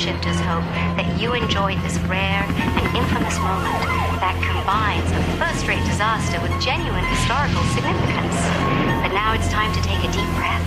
[0.00, 0.64] Timeshifters hope
[0.96, 3.84] that you enjoyed this rare and infamous moment
[4.16, 8.32] that combines a first-rate disaster with genuine historical significance.
[9.04, 10.64] But now it's time to take a deep breath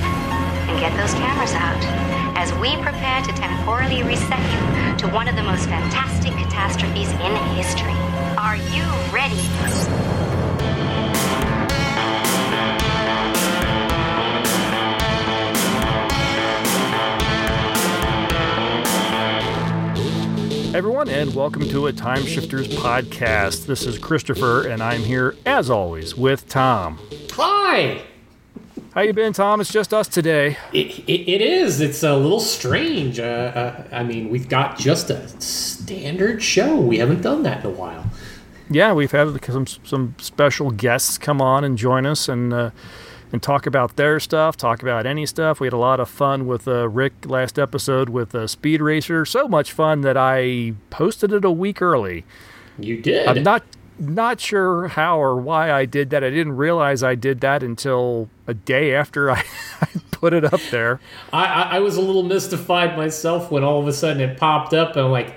[0.69, 1.81] and get those cameras out
[2.37, 4.61] as we prepare to temporally reset you
[5.01, 7.97] to one of the most fantastic catastrophes in history.
[8.37, 10.02] Are you ready?
[20.73, 23.67] Everyone, and welcome to a Time Shifters podcast.
[23.67, 26.97] This is Christopher, and I'm here as always with Tom.
[27.33, 28.01] Hi.
[28.95, 29.61] How you been, Tom?
[29.61, 30.57] It's just us today.
[30.71, 31.79] It, it, it is.
[31.79, 33.19] It's a little strange.
[33.19, 36.75] Uh, uh, I mean, we've got just a standard show.
[36.81, 38.07] We haven't done that in a while.
[38.67, 42.71] Yeah, we've had some some special guests come on and join us, and uh,
[43.33, 45.59] and talk about their stuff, talk about any stuff.
[45.59, 49.25] We had a lot of fun with uh, Rick last episode with uh, Speed Racer.
[49.25, 52.25] So much fun that I posted it a week early.
[52.77, 53.27] You did.
[53.27, 53.63] I'm not
[53.99, 56.23] not sure how or why I did that.
[56.23, 59.43] I didn't realize I did that until a day after I,
[59.81, 60.99] I put it up there.
[61.31, 64.73] I, I, I was a little mystified myself when all of a sudden it popped
[64.73, 65.35] up, and I'm like,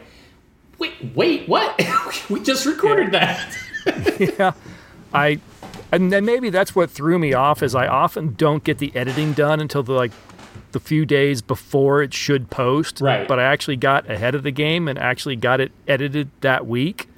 [0.79, 1.81] wait, wait, what?
[2.31, 3.51] we just recorded yeah.
[3.85, 4.21] that.
[4.39, 4.53] yeah,
[5.15, 5.41] I
[5.93, 9.33] and then maybe that's what threw me off is I often don't get the editing
[9.33, 10.13] done until the like
[10.73, 13.01] the few days before it should post.
[13.01, 13.27] Right.
[13.27, 17.09] But I actually got ahead of the game and actually got it edited that week.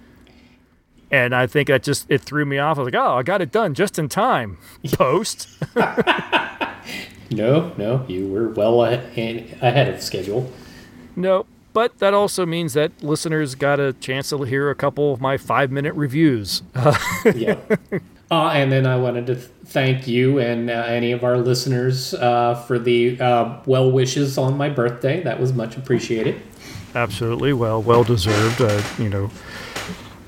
[1.11, 2.79] And I think that just it threw me off.
[2.79, 4.59] I was like, oh, I got it done just in time.
[4.93, 5.49] Post.
[7.31, 10.53] no, no, you were well ahead of schedule.
[11.17, 15.21] No, but that also means that listeners got a chance to hear a couple of
[15.21, 16.63] my five minute reviews.
[17.35, 17.57] yeah.
[18.31, 22.55] Uh, and then I wanted to thank you and uh, any of our listeners uh,
[22.67, 25.23] for the uh, well wishes on my birthday.
[25.23, 26.43] That was much appreciated.
[26.95, 27.53] Absolutely.
[27.55, 28.61] Well, well deserved.
[28.61, 29.31] Uh, you know,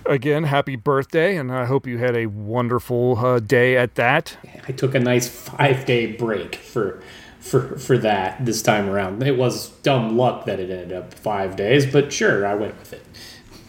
[0.06, 4.36] again, happy birthday, and I hope you had a wonderful uh, day at that.
[4.66, 7.02] I took a nice five day break for.
[7.40, 11.56] For, for that this time around, it was dumb luck that it ended up five
[11.56, 13.02] days, but sure, I went with it.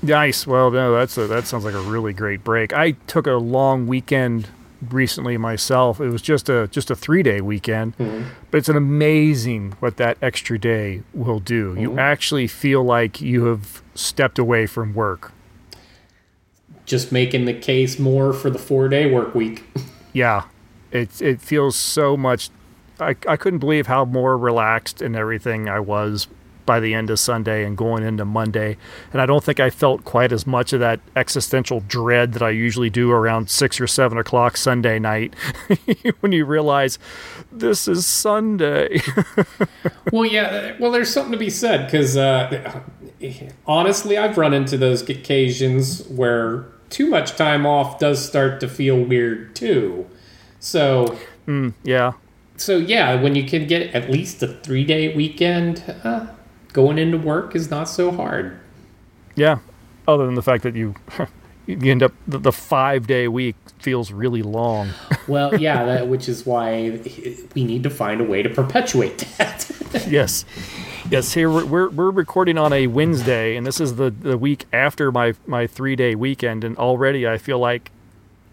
[0.01, 0.47] Nice.
[0.47, 2.73] Well, no, that's a, that sounds like a really great break.
[2.73, 4.47] I took a long weekend
[4.89, 5.99] recently myself.
[5.99, 8.29] It was just a just a three day weekend, mm-hmm.
[8.49, 11.71] but it's an amazing what that extra day will do.
[11.71, 11.81] Mm-hmm.
[11.81, 15.31] You actually feel like you have stepped away from work.
[16.85, 19.63] Just making the case more for the four day work week.
[20.13, 20.45] yeah,
[20.91, 22.49] it it feels so much.
[22.99, 26.27] I I couldn't believe how more relaxed and everything I was
[26.65, 28.77] by the end of Sunday and going into Monday.
[29.11, 32.49] And I don't think I felt quite as much of that existential dread that I
[32.49, 35.33] usually do around six or seven o'clock Sunday night
[36.19, 36.99] when you realize
[37.51, 39.01] this is Sunday.
[40.11, 40.75] well, yeah.
[40.79, 42.81] Well, there's something to be said because uh,
[43.65, 49.01] honestly, I've run into those occasions where too much time off does start to feel
[49.01, 50.07] weird too.
[50.59, 51.17] So,
[51.47, 52.13] mm, yeah.
[52.57, 56.27] So yeah, when you can get at least a three day weekend, uh,
[56.73, 58.59] going into work is not so hard.
[59.35, 59.59] Yeah,
[60.07, 60.95] other than the fact that you
[61.67, 64.89] you end up the, the five day week feels really long.
[65.27, 66.99] well, yeah, that, which is why
[67.55, 69.69] we need to find a way to perpetuate that.
[70.09, 70.45] yes.
[71.09, 74.65] Yes, here we're, we're, we're recording on a Wednesday, and this is the, the week
[74.71, 77.91] after my, my three day weekend, and already I feel like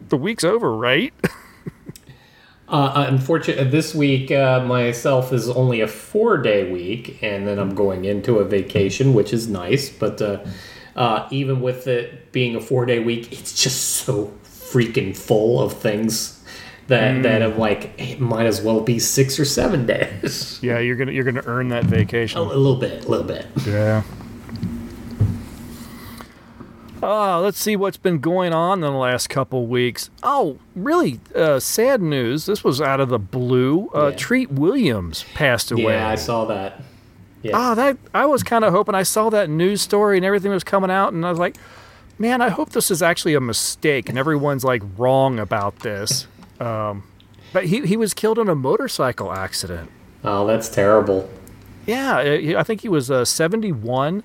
[0.08, 1.12] the week's over, right?
[2.68, 7.74] Uh, unfortunately, this week uh, myself is only a four day week, and then I'm
[7.74, 9.88] going into a vacation, which is nice.
[9.88, 10.44] But uh,
[10.94, 15.72] uh even with it being a four day week, it's just so freaking full of
[15.72, 16.42] things
[16.88, 17.22] that mm.
[17.22, 20.58] that I'm like, it might as well be six or seven days.
[20.62, 23.46] Yeah, you're gonna you're gonna earn that vacation a, a little bit, a little bit.
[23.66, 24.02] Yeah.
[27.02, 30.10] Uh, let's see what's been going on in the last couple weeks.
[30.22, 32.46] Oh, really uh, sad news.
[32.46, 33.88] This was out of the blue.
[33.94, 34.16] Uh, yeah.
[34.16, 35.94] Treat Williams passed away.
[35.94, 36.82] Yeah, I saw that.
[37.42, 37.52] Yeah.
[37.54, 38.94] Oh, that I was kind of hoping.
[38.94, 41.56] I saw that news story and everything was coming out, and I was like,
[42.18, 46.26] man, I hope this is actually a mistake and everyone's like wrong about this.
[46.58, 47.04] Um,
[47.52, 49.90] but he he was killed in a motorcycle accident.
[50.24, 51.30] Oh, that's terrible.
[51.86, 52.18] Yeah,
[52.58, 54.22] I think he was uh, 71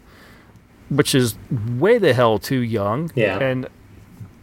[0.89, 1.35] which is
[1.77, 3.11] way the hell too young.
[3.15, 3.39] Yeah.
[3.39, 3.67] And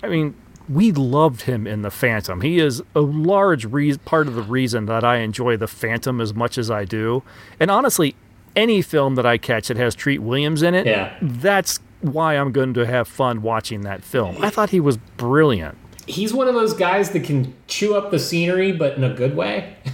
[0.02, 0.34] I mean,
[0.69, 2.40] we loved him in The Phantom.
[2.40, 6.32] He is a large re- part of the reason that I enjoy The Phantom as
[6.32, 7.22] much as I do.
[7.58, 8.14] And honestly,
[8.54, 11.16] any film that I catch that has Treat Williams in it, yeah.
[11.20, 14.43] that's why I'm going to have fun watching that film.
[14.43, 15.76] I thought he was brilliant.
[16.06, 19.36] He's one of those guys that can chew up the scenery, but in a good
[19.36, 19.76] way.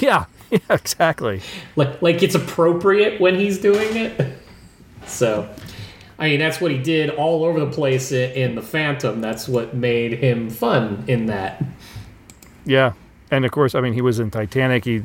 [0.00, 1.40] Yeah, yeah, exactly.
[1.76, 4.38] Like, like it's appropriate when he's doing it.
[5.06, 5.54] So,
[6.24, 9.20] I mean, that's what he did all over the place in, in the Phantom.
[9.20, 11.62] That's what made him fun in that.
[12.64, 12.94] Yeah,
[13.30, 14.86] and of course, I mean, he was in Titanic.
[14.86, 15.02] He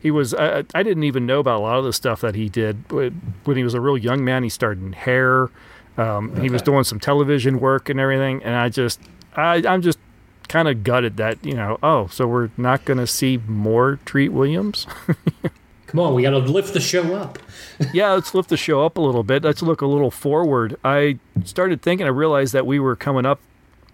[0.00, 0.32] he was.
[0.32, 3.56] I, I didn't even know about a lot of the stuff that he did when
[3.56, 4.44] he was a real young man.
[4.44, 5.48] He started in Hair.
[5.96, 6.42] Um, okay.
[6.42, 9.00] He was doing some television work and everything, and I just,
[9.34, 9.98] I, I'm just
[10.46, 14.28] kind of gutted that you know, oh, so we're not going to see more Treat
[14.28, 14.86] Williams.
[15.90, 17.40] Come on, we got to lift the show up.
[17.92, 19.42] yeah, let's lift the show up a little bit.
[19.42, 20.76] Let's look a little forward.
[20.84, 22.06] I started thinking.
[22.06, 23.40] I realized that we were coming up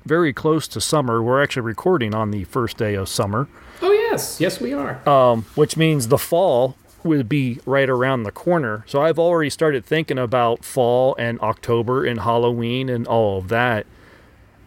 [0.05, 1.23] very close to summer.
[1.23, 3.49] We're actually recording on the first day of summer.
[3.81, 5.09] Oh yes, yes we are.
[5.09, 8.85] Um, which means the fall would be right around the corner.
[8.87, 13.87] So I've already started thinking about fall and October and Halloween and all of that.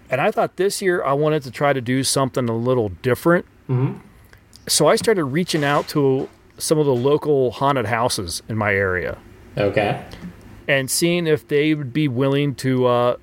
[0.09, 3.45] And I thought this year I wanted to try to do something a little different.
[3.69, 3.99] Mm-hmm.
[4.67, 6.27] So I started reaching out to
[6.59, 9.17] some of the local haunted houses in my area.
[9.57, 10.05] Okay.
[10.67, 13.17] And seeing if they would be willing to uh,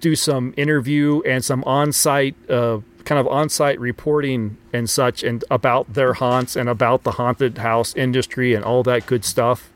[0.00, 5.44] do some interview and some on site uh, kind of on-site reporting and such and
[5.50, 9.70] about their haunts and about the haunted house industry and all that good stuff.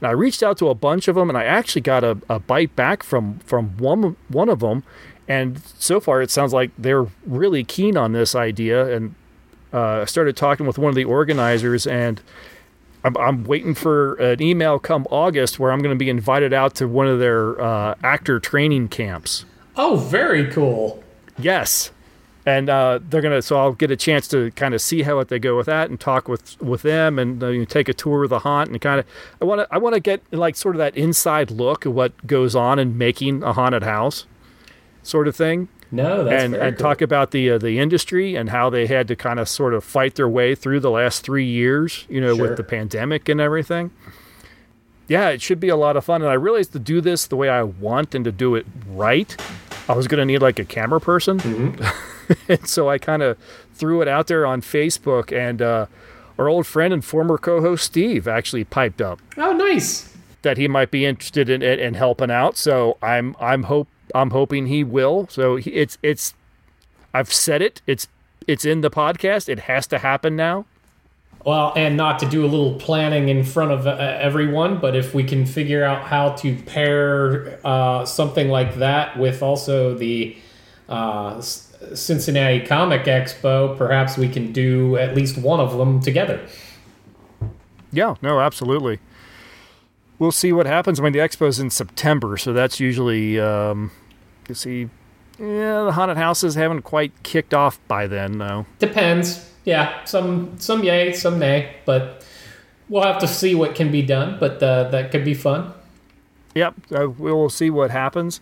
[0.00, 2.38] And I reached out to a bunch of them and I actually got a, a
[2.38, 4.82] bite back from from one one of them
[5.28, 9.14] and so far it sounds like they're really keen on this idea and
[9.80, 12.20] I started talking with one of the organizers and
[13.04, 16.74] I'm, I'm, waiting for an email come August where I'm going to be invited out
[16.76, 19.44] to one of their uh, actor training camps.
[19.76, 21.02] Oh, very cool.
[21.38, 21.90] Yes
[22.46, 23.42] and uh, they're gonna.
[23.42, 25.98] So I'll get a chance to kind of see how they go with that and
[25.98, 29.06] talk with with them and uh, take a tour of the haunt and kind of.
[29.42, 29.68] I want to.
[29.74, 32.96] I want to get like sort of that inside look of what goes on in
[32.96, 34.26] making a haunted house,
[35.02, 35.68] sort of thing.
[35.90, 36.84] No, that's and and cool.
[36.84, 39.84] talk about the uh, the industry and how they had to kind of sort of
[39.84, 42.48] fight their way through the last three years, you know, sure.
[42.48, 43.90] with the pandemic and everything.
[45.08, 47.36] Yeah, it should be a lot of fun, and I realized to do this the
[47.36, 49.36] way I want and to do it right,
[49.88, 51.38] I was going to need like a camera person.
[51.38, 52.32] Mm-hmm.
[52.48, 53.38] and so I kind of
[53.72, 55.86] threw it out there on Facebook, and uh,
[56.38, 59.20] our old friend and former co-host Steve actually piped up.
[59.36, 60.12] Oh, nice!
[60.42, 62.56] That he might be interested in it and helping out.
[62.56, 65.28] So I'm I'm hope I'm hoping he will.
[65.30, 66.34] So it's it's
[67.14, 67.82] I've said it.
[67.86, 68.08] It's
[68.46, 69.48] it's in the podcast.
[69.48, 70.66] It has to happen now.
[71.44, 75.14] Well, and not to do a little planning in front of uh, everyone, but if
[75.14, 80.36] we can figure out how to pair uh, something like that with also the
[80.88, 86.40] uh, Cincinnati Comic Expo, perhaps we can do at least one of them together.
[87.92, 88.98] Yeah, no, absolutely.
[90.18, 90.98] We'll see what happens.
[90.98, 93.92] I mean, the expo's in September, so that's usually, um,
[94.48, 94.88] you see,
[95.38, 98.66] yeah, the haunted houses haven't quite kicked off by then, though.
[98.78, 99.50] Depends.
[99.64, 102.24] Yeah, some some yay, some nay, but
[102.88, 104.38] we'll have to see what can be done.
[104.38, 105.72] But uh, that could be fun.
[106.54, 108.40] Yep, uh, we'll see what happens.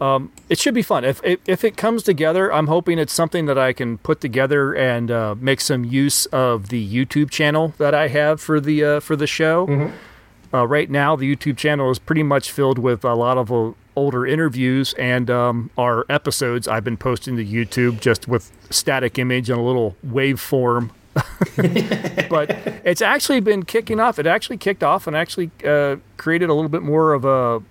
[0.00, 1.04] Um, it should be fun.
[1.04, 4.74] If, if, if it comes together, I'm hoping it's something that I can put together
[4.74, 9.00] and uh, make some use of the YouTube channel that I have for the uh,
[9.00, 9.66] for the show.
[9.66, 9.96] Mm-hmm.
[10.54, 13.72] Uh, right now, the YouTube channel is pretty much filled with a lot of uh,
[13.96, 16.68] older interviews and um, our episodes.
[16.68, 20.90] I've been posting to YouTube just with static image and a little waveform.
[22.28, 22.50] but
[22.84, 24.18] it's actually been kicking off.
[24.18, 27.62] It actually kicked off and actually uh, created a little bit more of a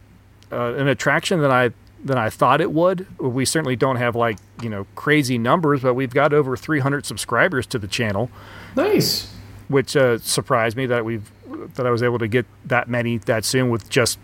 [0.52, 1.72] uh, an attraction than I
[2.04, 3.06] than I thought it would.
[3.20, 7.68] We certainly don't have like you know crazy numbers, but we've got over 300 subscribers
[7.68, 8.32] to the channel.
[8.76, 9.32] Nice.
[9.68, 11.32] Which uh, surprised me that we've
[11.76, 14.18] that I was able to get that many that soon with just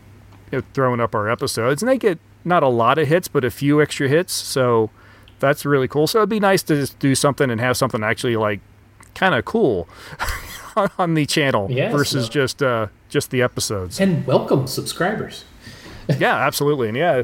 [0.74, 3.82] throwing up our episodes, and they get not a lot of hits, but a few
[3.82, 4.34] extra hits.
[4.34, 4.90] So
[5.40, 6.08] that's really cool.
[6.08, 8.60] So it'd be nice to just do something and have something actually like
[9.16, 9.88] kind of cool
[10.98, 12.32] on the channel yes, versus no.
[12.32, 14.00] just uh, just the episodes.
[14.00, 15.46] And welcome subscribers.
[16.20, 17.24] yeah, absolutely, and yeah,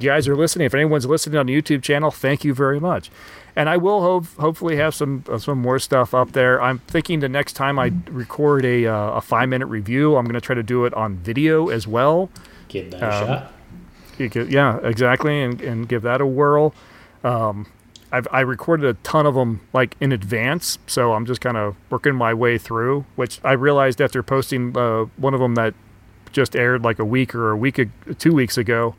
[0.00, 3.10] you guys are listening, if anyone's listening on the YouTube channel, thank you very much.
[3.56, 6.60] And I will ho- hopefully have some uh, some more stuff up there.
[6.60, 10.34] I'm thinking the next time I record a uh, a five minute review, I'm going
[10.34, 12.30] to try to do it on video as well.
[12.68, 13.52] Give that um, a shot.
[14.30, 16.74] Could, yeah, exactly, and, and give that a whirl.
[17.22, 17.66] Um,
[18.10, 21.76] I've I recorded a ton of them like in advance, so I'm just kind of
[21.90, 23.06] working my way through.
[23.16, 25.74] Which I realized after posting uh, one of them that
[26.32, 27.80] just aired like a week or a week,
[28.18, 28.96] two weeks ago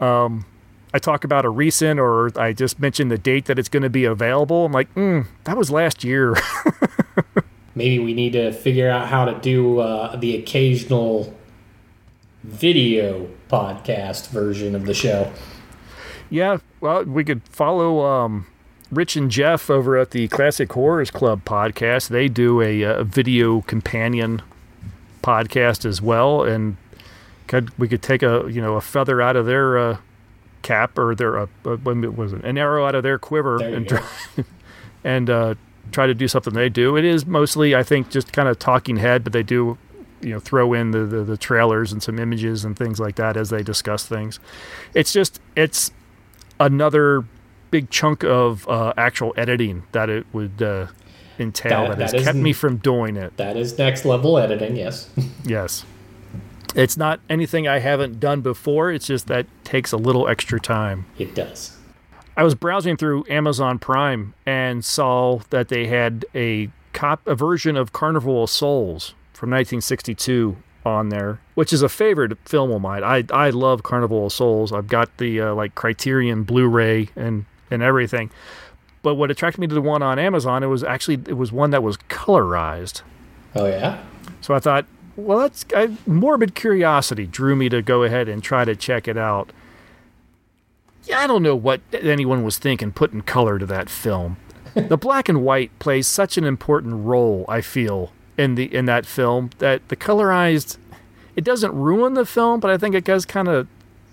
[0.00, 0.46] um,
[0.94, 3.90] I talk about a recent or I just mentioned the date that it's going to
[3.90, 4.66] be available.
[4.66, 6.36] I'm like, mm, that was last year.
[7.74, 11.34] Maybe we need to figure out how to do uh, the occasional
[12.44, 15.32] video podcast version of the show.
[16.30, 18.46] Yeah, well, we could follow um,
[18.92, 22.08] Rich and Jeff over at the Classic Horrors Club podcast.
[22.08, 24.42] They do a, a video companion
[25.24, 26.76] podcast as well, and
[27.48, 29.96] could we could take a you know a feather out of their uh,
[30.64, 33.88] cap or their uh, uh, what was it, an arrow out of their quiver and
[33.88, 34.02] try,
[35.04, 35.54] and uh,
[35.92, 36.96] try to do something they do.
[36.96, 39.78] It is mostly I think just kind of talking head, but they do
[40.20, 43.36] you know throw in the, the the trailers and some images and things like that
[43.36, 44.40] as they discuss things.
[44.94, 45.92] It's just it's
[46.58, 47.24] another
[47.70, 50.86] big chunk of uh, actual editing that it would uh,
[51.38, 53.36] entail That- that, has that is kept me from doing it.
[53.36, 55.10] That is next level editing, yes.
[55.44, 55.84] Yes.
[56.74, 58.90] It's not anything I haven't done before.
[58.90, 61.06] It's just that takes a little extra time.
[61.18, 61.76] it does.
[62.36, 67.76] I was browsing through Amazon Prime and saw that they had a cop a version
[67.76, 73.04] of Carnival of Souls from 1962 on there, which is a favorite film of mine.
[73.04, 74.72] I I love Carnival of Souls.
[74.72, 78.30] I've got the uh, like Criterion Blu-ray and and everything.
[79.02, 81.70] But what attracted me to the one on Amazon, it was actually it was one
[81.70, 83.02] that was colorized.
[83.54, 84.02] Oh yeah.
[84.40, 84.86] So I thought,
[85.16, 89.16] well, that's I, morbid curiosity drew me to go ahead and try to check it
[89.16, 89.52] out.
[91.04, 94.38] Yeah, I don't know what anyone was thinking putting color to that film.
[94.74, 99.06] the black and white plays such an important role, I feel, in the in that
[99.06, 100.78] film that the colorized
[101.36, 103.66] it doesn't ruin the film, but I think it does kind of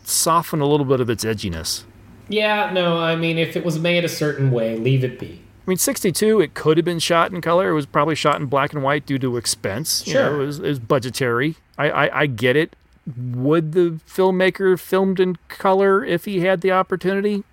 [0.04, 1.84] soften a little bit of its edginess.
[2.30, 5.42] Yeah, no, I mean, if it was made a certain way, leave it be.
[5.72, 7.70] I mean, 62, it could have been shot in color.
[7.70, 10.06] It was probably shot in black and white due to expense.
[10.06, 10.24] You Sure.
[10.32, 11.56] know, it, was, it was budgetary.
[11.78, 12.76] I, I, I get it.
[13.16, 17.46] Would the filmmaker filmed in color if he had the opportunity?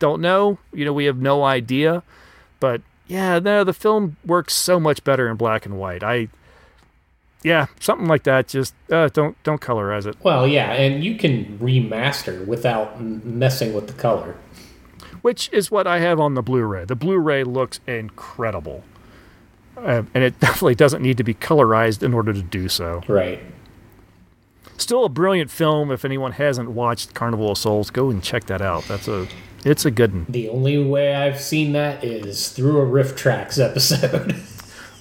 [0.00, 0.58] Don't know.
[0.72, 2.02] You know, we have no idea.
[2.58, 6.02] But yeah, no, the film works so much better in black and white.
[6.02, 6.26] I,
[7.44, 8.48] yeah, something like that.
[8.48, 10.16] Just uh, don't don't colorize it.
[10.24, 14.34] Well, yeah, and you can remaster without messing with the color.
[15.24, 16.84] Which is what I have on the Blu-ray.
[16.84, 18.84] The Blu-ray looks incredible,
[19.74, 23.00] uh, and it definitely doesn't need to be colorized in order to do so.
[23.08, 23.40] Right.
[24.76, 25.90] Still a brilliant film.
[25.90, 28.84] If anyone hasn't watched Carnival of Souls, go and check that out.
[28.84, 29.26] That's a
[29.64, 30.26] it's a good one.
[30.28, 34.36] The only way I've seen that is through a RiffTrax episode.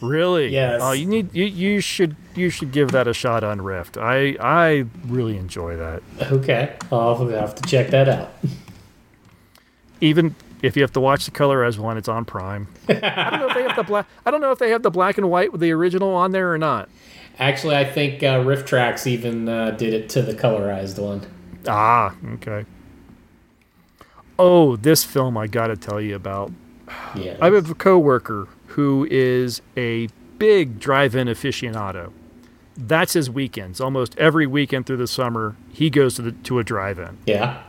[0.01, 0.50] Really?
[0.50, 0.82] Yes.
[0.84, 3.98] Oh, you need you, you should you should give that a shot on Rift.
[3.98, 6.03] I I really enjoy that.
[6.30, 8.34] okay, I'll have to check that out.
[10.03, 12.67] Even if you have to watch the color as one, it's on Prime.
[12.89, 14.07] I don't know if they have the black.
[14.25, 16.51] I don't know if they have the black and white with the original on there
[16.51, 16.89] or not.
[17.39, 21.25] Actually, I think uh, RiffTrax even uh, did it to the colorized one.
[21.67, 22.65] Ah, okay.
[24.38, 26.51] Oh, this film I got to tell you about.
[27.15, 27.38] Yeah.
[27.41, 32.12] I have a coworker who is a big drive-in aficionado.
[32.75, 33.79] That's his weekends.
[33.79, 37.63] Almost every weekend through the summer, he goes to the, to a drive-in, yeah.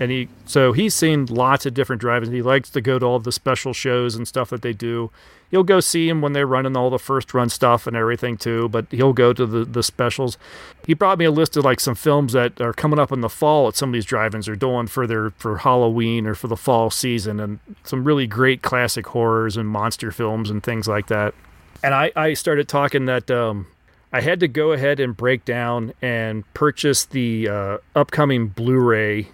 [0.00, 2.32] And he so he's seen lots of different drive-ins.
[2.32, 5.10] He likes to go to all the special shows and stuff that they do.
[5.50, 8.68] He'll go see him when they're running all the first run stuff and everything too.
[8.68, 10.38] But he'll go to the the specials.
[10.86, 13.28] He brought me a list of like some films that are coming up in the
[13.28, 16.56] fall at some of these drive-ins are doing for their for Halloween or for the
[16.56, 21.34] fall season, and some really great classic horrors and monster films and things like that.
[21.82, 23.66] And I I started talking that um,
[24.12, 29.28] I had to go ahead and break down and purchase the uh, upcoming Blu-ray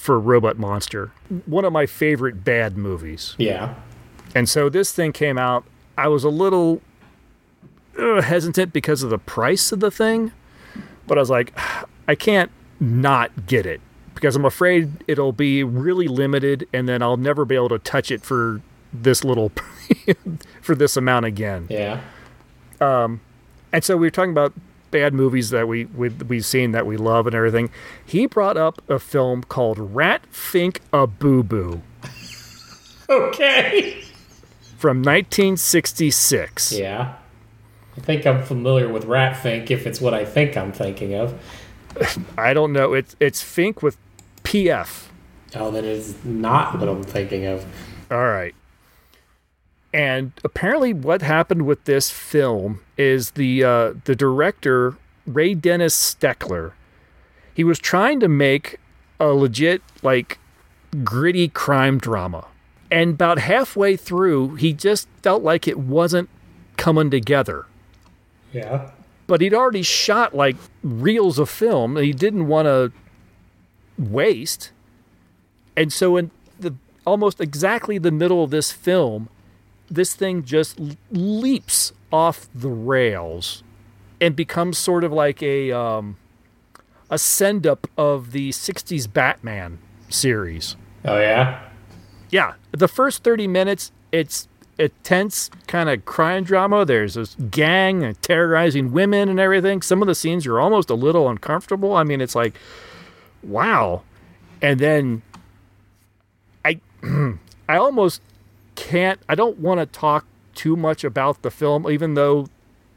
[0.00, 1.12] for Robot Monster,
[1.44, 3.34] one of my favorite bad movies.
[3.36, 3.74] Yeah.
[4.34, 5.62] And so this thing came out.
[5.98, 6.80] I was a little
[7.98, 10.32] uh, hesitant because of the price of the thing,
[11.06, 11.52] but I was like,
[12.08, 13.82] I can't not get it
[14.14, 18.10] because I'm afraid it'll be really limited, and then I'll never be able to touch
[18.10, 18.62] it for
[18.94, 19.52] this little
[20.62, 21.66] for this amount again.
[21.68, 22.00] Yeah.
[22.80, 24.54] And so we were talking about
[24.90, 27.70] bad movies that we, we we've seen that we love and everything.
[28.04, 31.82] He brought up a film called Rat Pfink a Boo Boo
[33.08, 34.02] Okay.
[34.76, 36.72] from 1966.
[36.72, 37.14] Yeah.
[37.96, 41.38] I think I'm familiar with Rat Fink if it's what I think I'm thinking of.
[42.38, 42.92] I don't know.
[42.92, 43.96] It's it's Fink with
[44.44, 45.06] PF.
[45.56, 47.64] Oh, that is not what I'm thinking of.
[48.10, 48.54] All right.
[49.92, 56.72] And apparently, what happened with this film is the uh, the director Ray Dennis Steckler.
[57.52, 58.78] He was trying to make
[59.18, 60.38] a legit like
[61.02, 62.46] gritty crime drama,
[62.90, 66.28] and about halfway through, he just felt like it wasn't
[66.76, 67.66] coming together.
[68.52, 68.90] Yeah.
[69.26, 71.96] But he'd already shot like reels of film.
[71.96, 72.92] and He didn't want to
[73.98, 74.70] waste,
[75.76, 76.30] and so in
[76.60, 79.28] the almost exactly the middle of this film,
[79.90, 80.78] this thing just
[81.10, 83.62] leaps off the rails
[84.20, 86.16] and becomes sort of like a um,
[87.10, 89.78] a send up of the '60s Batman
[90.08, 90.76] series.
[91.04, 91.68] Oh, yeah?
[92.30, 96.84] Yeah, the first 30 minutes, it's a tense kind of crime drama.
[96.84, 99.82] There's this gang terrorizing women and everything.
[99.82, 101.94] Some of the scenes are almost a little uncomfortable.
[101.94, 102.54] I mean, it's like,
[103.42, 104.02] wow.
[104.62, 105.22] And then
[106.64, 106.80] I,
[107.68, 108.20] I almost
[108.80, 109.20] can't.
[109.28, 112.46] I don't want to talk too much about the film, even though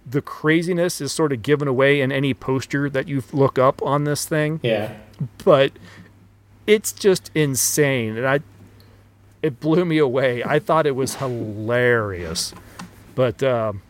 [0.09, 4.05] the craziness is sort of given away in any poster that you look up on
[4.05, 4.61] this thing.
[4.63, 4.95] Yeah.
[5.43, 5.73] But
[6.65, 8.39] it's just insane, and I
[9.41, 10.41] it blew me away.
[10.43, 12.53] I thought it was hilarious,
[13.13, 13.81] but um,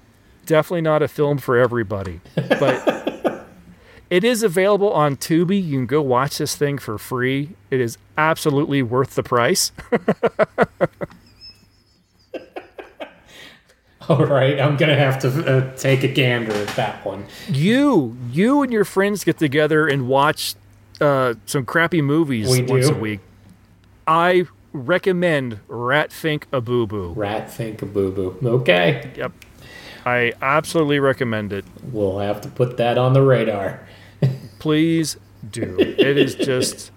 [0.48, 2.22] definitely not a film for everybody.
[2.36, 3.46] But
[4.10, 5.64] it is available on Tubi.
[5.64, 7.50] You can go watch this thing for free.
[7.70, 9.72] It is absolutely worth the price.
[14.10, 17.26] All right, I'm gonna have to uh, take a gander at that one.
[17.50, 20.56] you, you and your friends get together and watch
[21.02, 22.96] uh, some crappy movies We once do.
[22.96, 23.20] a week.
[24.08, 27.14] I recommend Rat Pfink a Boo Boo.
[27.14, 28.50] Rat think a boo boo.
[28.50, 29.32] Okay, Yep.
[30.06, 31.64] I absolutely recommend it.
[31.92, 33.80] we'll have to put that on the radar.
[34.60, 35.16] Please
[35.50, 35.78] do.
[35.80, 36.92] It is just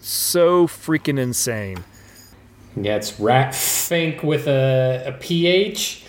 [0.00, 1.82] so freaking insane.
[2.76, 6.01] Yeah, it's Rat Think with a, a PH.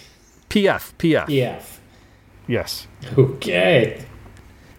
[0.54, 1.26] PF, PF.
[1.26, 1.64] PF.
[2.48, 2.88] Yes.
[3.18, 4.06] Okay.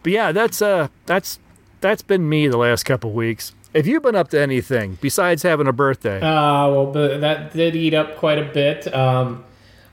[0.04, 1.40] But yeah, that's uh that's
[1.80, 3.52] that's been me the last couple weeks.
[3.74, 6.20] Have you been up to anything besides having a birthday?
[6.20, 8.94] Uh, well, that did eat up quite a bit.
[8.94, 9.44] Um,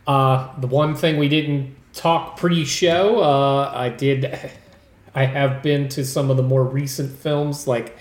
[0.06, 4.52] uh, the one thing we didn't talk pre-show, uh, I did.
[5.16, 7.98] I have been to some of the more recent films, like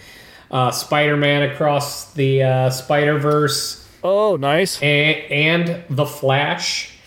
[0.51, 4.81] uh, Spider-Man Across the uh, Spider-Verse oh, nice.
[4.83, 7.00] and, and The Flash.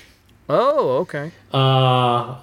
[0.49, 1.31] Oh, okay.
[1.51, 2.37] Uh,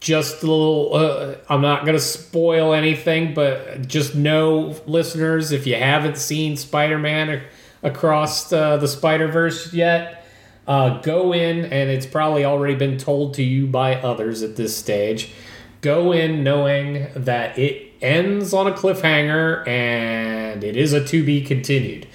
[0.00, 0.94] just a little.
[0.94, 7.30] Uh, I'm not gonna spoil anything, but just know, listeners, if you haven't seen Spider-Man
[7.30, 7.42] ac-
[7.82, 10.24] across uh, the Spider-Verse yet,
[10.66, 14.76] uh, go in, and it's probably already been told to you by others at this
[14.76, 15.32] stage.
[15.80, 21.40] Go in knowing that it ends on a cliffhanger, and it is a to be
[21.42, 22.06] continued.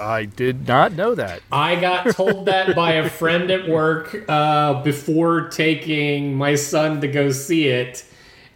[0.00, 1.42] I did not know that.
[1.52, 7.08] I got told that by a friend at work uh, before taking my son to
[7.08, 8.04] go see it.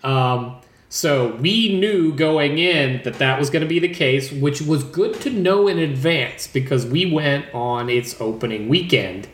[0.02, 0.56] Um,
[0.88, 4.84] so we knew going in that that was going to be the case, which was
[4.84, 9.26] good to know in advance because we went on its opening weekend.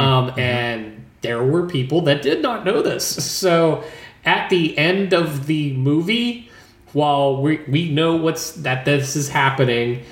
[0.00, 3.04] Um, and there were people that did not know this.
[3.04, 3.84] So
[4.24, 6.48] at the end of the movie,
[6.92, 10.02] while we, we know what's that this is happening,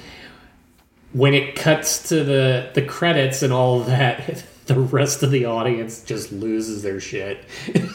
[1.15, 6.03] when it cuts to the the credits and all that, the rest of the audience
[6.03, 7.43] just loses their shit.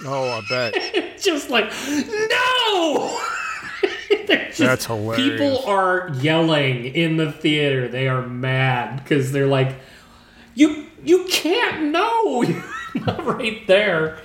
[0.06, 1.18] Oh, I bet.
[1.22, 1.72] just like
[2.30, 3.20] no.
[4.28, 5.40] Just- That's hilarious.
[5.40, 7.88] People are yelling in the theater.
[7.88, 9.76] They are mad because they're like,
[10.56, 12.44] "You you can't know
[12.96, 14.20] Not right there."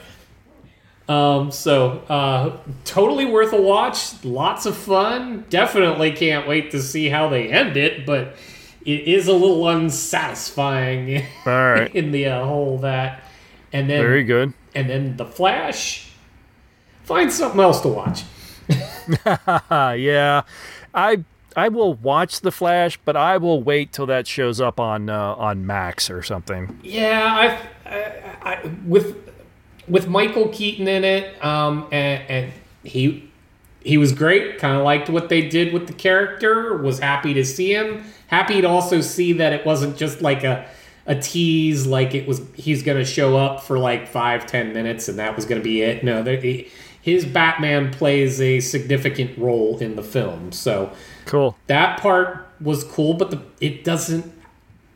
[1.09, 4.25] Um, so uh, totally worth a watch.
[4.25, 5.45] Lots of fun.
[5.51, 8.35] Definitely can't wait to see how they end it, but
[8.85, 11.94] it is a little unsatisfying All right.
[11.94, 13.23] in the uh, whole that.
[13.73, 14.53] And then Very good.
[14.75, 16.11] and then the Flash.
[17.05, 18.25] Find something else to watch.
[19.70, 20.42] Yeah.
[20.94, 21.25] I
[21.57, 25.35] I will watch The Flash, but I will wait till that shows up on uh,
[25.35, 26.79] on Max or something.
[26.83, 29.16] Yeah, I, I, I with
[29.87, 33.31] with Michael Keaton in it, um, and, and he
[33.83, 34.59] he was great.
[34.59, 36.77] Kind of liked what they did with the character.
[36.77, 38.05] Was happy to see him.
[38.29, 40.67] Happy to also see that it wasn't just like a
[41.07, 41.87] a tease.
[41.87, 45.37] Like it was, he's going to show up for like five ten minutes, and that
[45.37, 46.03] was going to be it.
[46.03, 46.69] No, he,
[47.01, 50.53] his Batman plays a significant role in the film.
[50.53, 50.91] So
[51.27, 51.57] Cool.
[51.67, 54.33] that part was cool, but the, it doesn't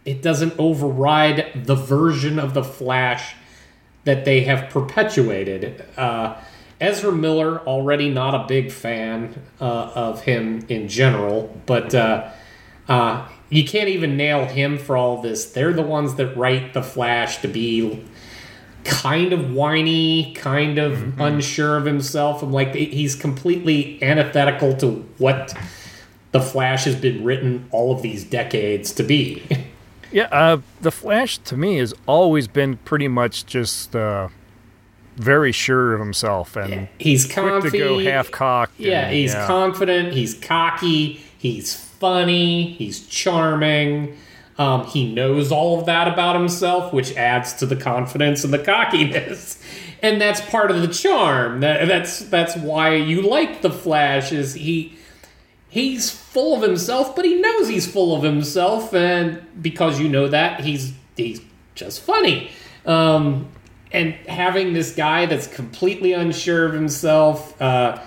[0.06, 3.34] it doesn't override the version of the Flash
[4.04, 5.84] that they have perpetuated.
[5.98, 6.34] Uh,
[6.80, 9.64] Ezra Miller already not a big fan uh,
[9.94, 12.30] of him in general, but uh,
[12.88, 15.46] uh, you can't even nail him for all this.
[15.46, 18.04] They're the ones that write the Flash to be
[18.84, 22.42] kind of whiny, kind of unsure of himself.
[22.42, 25.54] I'm like he's completely antithetical to what
[26.32, 29.42] the Flash has been written all of these decades to be.
[30.10, 34.28] Yeah, uh, the Flash to me has always been pretty much just uh,
[35.16, 37.70] very sure of himself and He's quick comfy.
[37.72, 38.80] to go half cocked.
[38.80, 40.14] Yeah, he's confident.
[40.14, 41.20] He's cocky.
[41.36, 42.72] He's funny.
[42.72, 44.16] He's charming.
[44.58, 48.58] Um, he knows all of that about himself, which adds to the confidence and the
[48.58, 49.62] cockiness.
[50.00, 51.58] And that's part of the charm.
[51.58, 54.30] That, that's that's why you like the Flash.
[54.30, 54.96] Is he
[55.68, 60.28] he's full of himself, but he knows he's full of himself, and because you know
[60.28, 61.40] that, he's he's
[61.74, 62.52] just funny.
[62.86, 63.48] Um,
[63.92, 68.00] and having this guy that's completely unsure of himself, uh,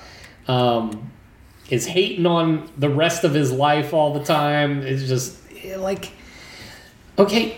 [0.48, 1.11] um,
[1.72, 4.84] is hating on the rest of his life all the time.
[4.84, 5.38] It's just
[5.78, 6.12] like,
[7.18, 7.56] okay,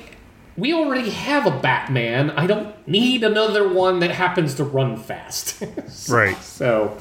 [0.56, 2.30] we already have a Batman.
[2.30, 5.62] I don't need another one that happens to run fast.
[6.10, 6.38] Right.
[6.38, 6.98] So,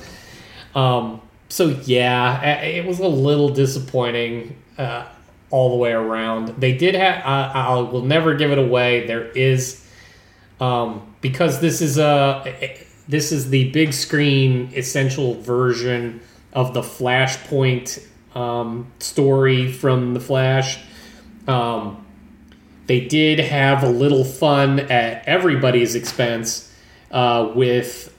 [0.74, 5.06] um, so yeah, it was a little disappointing uh,
[5.50, 6.48] all the way around.
[6.60, 7.22] They did have.
[7.24, 9.06] I I will never give it away.
[9.06, 9.84] There is,
[10.60, 12.76] um, because this is a
[13.08, 16.20] this is the big screen essential version
[16.52, 18.04] of the Flashpoint
[18.36, 20.78] um, story from the Flash.
[21.46, 22.04] Um,
[22.86, 26.72] they did have a little fun at everybody's expense
[27.10, 28.14] uh, with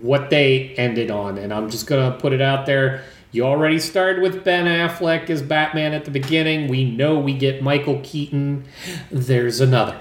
[0.00, 1.38] what they ended on.
[1.38, 3.04] And I'm just going to put it out there.
[3.32, 6.68] You already started with Ben Affleck as Batman at the beginning.
[6.68, 8.64] We know we get Michael Keaton.
[9.10, 10.00] There's another.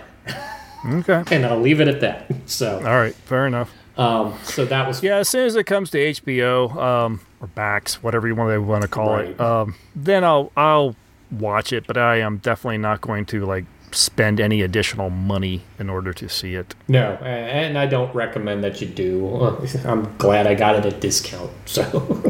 [0.87, 1.23] Okay.
[1.35, 2.31] And I'll leave it at that.
[2.47, 3.15] So, All right.
[3.15, 3.71] Fair enough.
[3.97, 8.01] um, so that was Yeah, as soon as it comes to HBO um, or Max,
[8.03, 10.95] whatever you want to want to call it, um, then I'll I'll
[11.31, 11.87] watch it.
[11.87, 16.27] But I am definitely not going to like spend any additional money in order to
[16.27, 16.75] see it.
[16.87, 19.57] no, and I don't recommend that you do.
[19.85, 21.51] I'm glad I got it at discount.
[21.65, 21.83] So.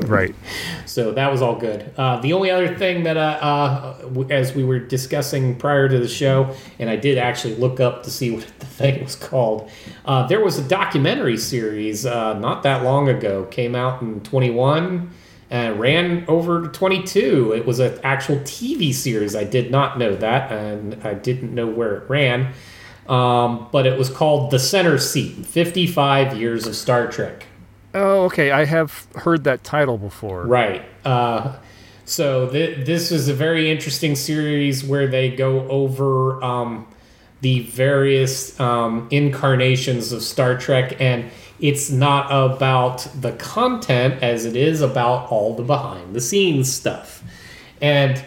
[0.07, 0.33] Right.
[0.85, 1.91] So that was all good.
[1.97, 6.07] Uh, the only other thing that, uh, uh, as we were discussing prior to the
[6.07, 9.69] show, and I did actually look up to see what the thing was called,
[10.05, 15.11] uh, there was a documentary series uh, not that long ago, came out in 21
[15.55, 17.53] and ran over to 22.
[17.53, 19.37] It was an actual TV series.
[19.37, 22.51] I did not know that, and I didn't know where it ran.
[23.07, 27.45] Um, but it was called The Center Seat 55 Years of Star Trek.
[27.93, 28.51] Oh, okay.
[28.51, 30.45] I have heard that title before.
[30.45, 30.83] Right.
[31.05, 31.55] Uh,
[32.03, 36.85] so th- this is a very interesting series where they go over um,
[37.39, 44.55] the various um, incarnations of Star Trek, and it's not about the content as it
[44.55, 47.23] is about all the behind the scenes stuff.
[47.81, 48.23] And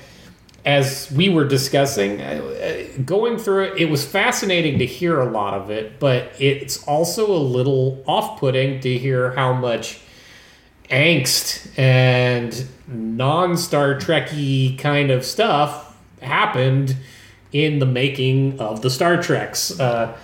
[0.64, 5.30] as we were discussing, uh, uh, going through it, it was fascinating to hear a
[5.30, 10.00] lot of it, but it's also a little off putting to hear how much
[10.90, 16.96] angst and non Star Trekky kind of stuff happened
[17.52, 19.78] in the making of the Star Treks.
[19.78, 20.16] Uh,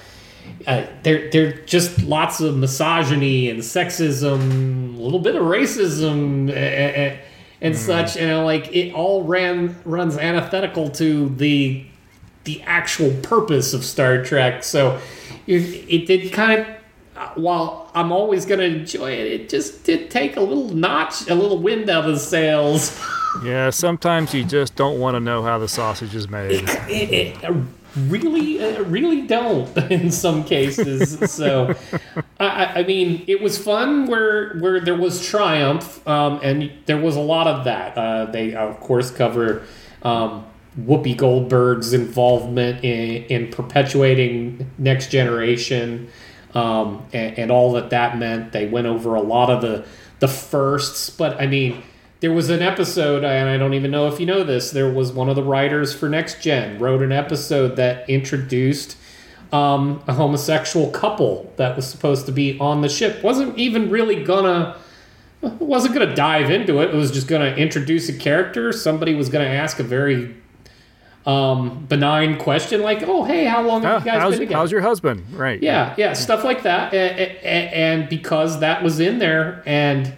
[0.66, 7.18] uh, there, there just lots of misogyny and sexism, a little bit of racism, and,
[7.61, 8.16] and such.
[8.16, 11.85] And like it all ran runs antithetical to the
[12.44, 14.62] the actual purpose of Star Trek.
[14.64, 14.98] So
[15.46, 16.66] it, it did kind of.
[17.16, 21.28] uh, While I'm always going to enjoy it, it just did take a little notch,
[21.30, 22.98] a little wind out of the sails.
[23.42, 23.70] Yeah.
[23.70, 26.50] Sometimes you just don't want to know how the sausage is made.
[26.88, 27.54] it, it
[27.96, 31.30] really uh, really don't in some cases.
[31.33, 31.74] So
[32.40, 37.16] I- I, mean it was fun where where there was triumph um, and there was
[37.16, 37.96] a lot of that.
[37.96, 39.62] Uh, they of course cover
[40.02, 40.44] um,
[40.78, 46.09] Whoopi Goldberg's involvement in, in perpetuating next generation
[46.54, 48.52] um, and, and all that that meant.
[48.52, 49.85] They went over a lot of the
[50.20, 51.83] the firsts but I mean
[52.24, 54.70] there was an episode, and I don't even know if you know this.
[54.70, 58.96] There was one of the writers for Next Gen wrote an episode that introduced
[59.52, 63.22] um, a homosexual couple that was supposed to be on the ship.
[63.22, 64.74] wasn't even really gonna
[65.42, 66.94] wasn't gonna dive into it.
[66.94, 68.72] It was just gonna introduce a character.
[68.72, 70.34] Somebody was gonna ask a very
[71.26, 74.72] um, benign question like, "Oh, hey, how long have you guys how's, been together?" how's
[74.72, 75.26] your husband?
[75.34, 75.62] Right.
[75.62, 80.14] yeah yeah stuff like that and because that was in there and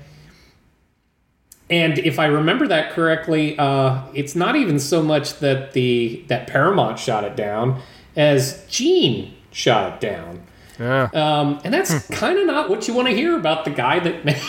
[1.71, 6.47] and if i remember that correctly uh, it's not even so much that the that
[6.47, 7.81] paramount shot it down
[8.17, 10.41] as gene shot it down
[10.79, 11.09] Yeah.
[11.15, 14.25] um, and that's kind of not what you want to hear about the guy that
[14.25, 14.41] made,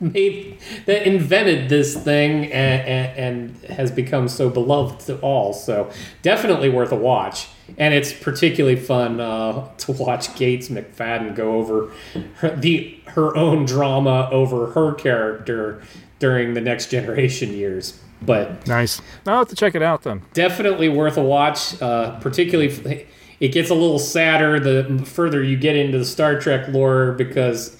[0.00, 5.52] made that invented this thing and, and, and has become so beloved to all.
[5.52, 5.90] So
[6.22, 7.48] definitely worth a watch.
[7.78, 11.90] And it's particularly fun uh, to watch Gates McFadden go over
[12.36, 15.82] her, the her own drama over her character
[16.18, 18.00] during the next generation years.
[18.22, 19.00] But Nice.
[19.26, 20.22] I'll have to check it out then.
[20.32, 21.80] definitely worth a watch.
[21.82, 23.06] Uh, particularly,
[23.40, 27.76] it gets a little sadder the further you get into the Star Trek lore because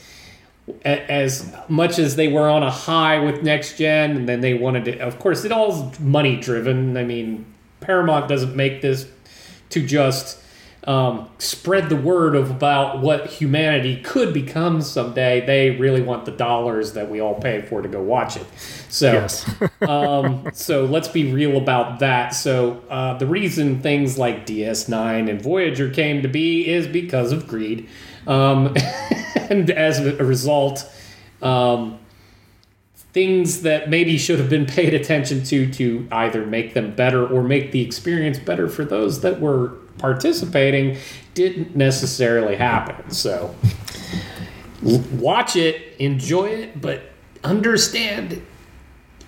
[0.84, 4.84] as much as they were on a high with next gen, and then they wanted
[4.86, 6.96] to, of course, it all's money driven.
[6.96, 7.46] I mean,
[7.80, 9.06] Paramount doesn't make this
[9.70, 10.38] to just
[10.86, 15.44] um, spread the word of about what humanity could become someday.
[15.44, 18.46] They really want the dollars that we all pay for to go watch it.
[18.88, 19.50] So, Yes.
[19.88, 22.30] um, so let's be real about that.
[22.30, 27.48] So, uh, the reason things like DS9 and Voyager came to be is because of
[27.48, 27.88] greed,
[28.28, 28.74] um,
[29.50, 30.88] and as a result,
[31.42, 31.98] um,
[33.12, 37.42] things that maybe should have been paid attention to to either make them better or
[37.42, 40.98] make the experience better for those that were participating
[41.34, 43.10] didn't necessarily happen.
[43.10, 43.54] So
[44.82, 47.02] watch it, enjoy it, but
[47.44, 48.42] understand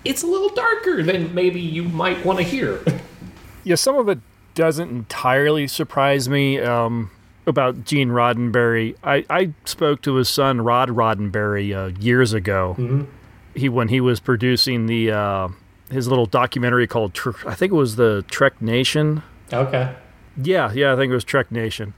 [0.05, 2.83] it's a little darker than maybe you might want to hear.
[3.63, 4.19] yeah, some of it
[4.55, 7.11] doesn't entirely surprise me um,
[7.45, 8.95] about Gene Roddenberry.
[9.03, 13.07] I, I spoke to his son Rod Roddenberry uh, years ago.
[13.55, 15.47] He when he was producing the uh,
[15.91, 19.23] his little documentary called I think it was the Trek Nation.
[19.51, 19.95] okay.
[20.41, 21.93] Yeah, yeah, I think it was Trek Nation.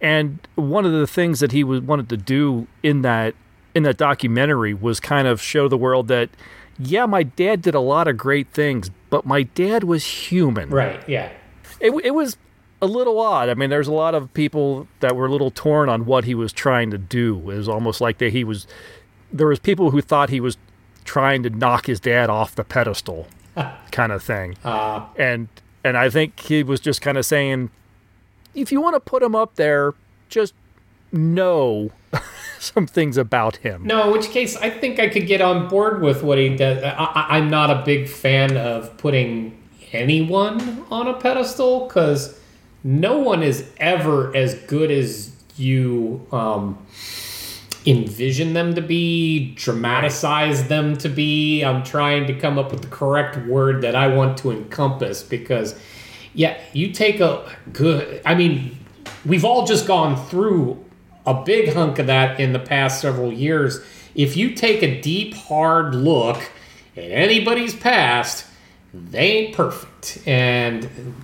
[0.00, 3.34] And one of the things that he was, wanted to do in that
[3.74, 6.28] in that documentary was kind of show the world that
[6.78, 10.70] yeah, my dad did a lot of great things, but my dad was human.
[10.70, 11.30] Right, yeah.
[11.78, 12.38] It, it was
[12.80, 13.48] a little odd.
[13.50, 16.34] I mean, there's a lot of people that were a little torn on what he
[16.34, 17.36] was trying to do.
[17.50, 18.66] It was almost like that he was.
[19.32, 20.56] There was people who thought he was
[21.04, 23.28] trying to knock his dad off the pedestal,
[23.92, 24.56] kind of thing.
[24.64, 25.48] Uh, And
[25.84, 27.70] and I think he was just kind of saying,
[28.54, 29.94] if you want to put him up there,
[30.28, 30.54] just
[31.12, 31.90] know
[32.58, 33.84] some things about him.
[33.84, 36.82] No, in which case I think I could get on board with what he does.
[36.82, 39.56] I, I'm not a big fan of putting
[39.92, 42.38] anyone on a pedestal because
[42.84, 46.78] no one is ever as good as you um,
[47.86, 51.62] envision them to be, dramatize them to be.
[51.62, 55.78] I'm trying to come up with the correct word that I want to encompass because,
[56.34, 58.20] yeah, you take a good.
[58.26, 58.78] I mean,
[59.24, 60.84] we've all just gone through
[61.26, 63.80] a big hunk of that in the past several years.
[64.14, 66.36] If you take a deep, hard look
[66.96, 68.46] at anybody's past,
[68.92, 70.22] they ain't perfect.
[70.26, 71.14] And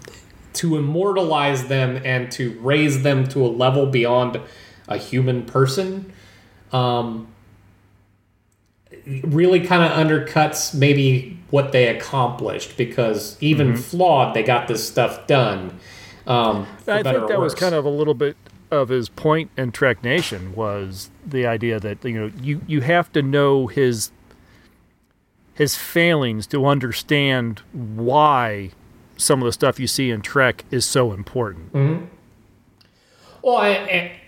[0.54, 4.40] to immortalize them and to raise them to a level beyond
[4.88, 6.12] a human person
[6.72, 7.28] um,
[9.22, 15.26] really kind of undercuts maybe what they accomplished because even flawed, they got this stuff
[15.26, 15.78] done.
[16.26, 18.36] Um, I think that was kind of a little bit
[18.70, 23.12] of his point in Trek Nation was the idea that you know you you have
[23.12, 24.10] to know his
[25.54, 28.70] his failings to understand why
[29.16, 31.72] some of the stuff you see in Trek is so important.
[33.40, 34.20] Well, I,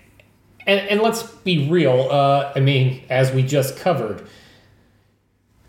[0.68, 2.08] and, and let's be real.
[2.10, 4.28] Uh, I mean, as we just covered,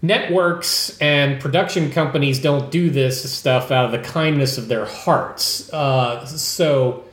[0.02, 5.72] networks and production companies don't do this stuff out of the kindness of their hearts.
[5.74, 7.06] Uh, so,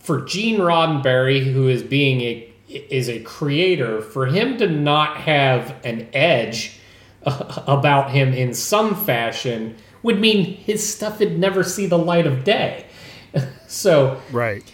[0.00, 5.74] for Gene Roddenberry, who is being a is a creator, for him to not have
[5.84, 6.78] an edge
[7.24, 12.26] uh, about him in some fashion would mean his stuff would never see the light
[12.26, 12.86] of day.
[13.68, 14.64] so Right.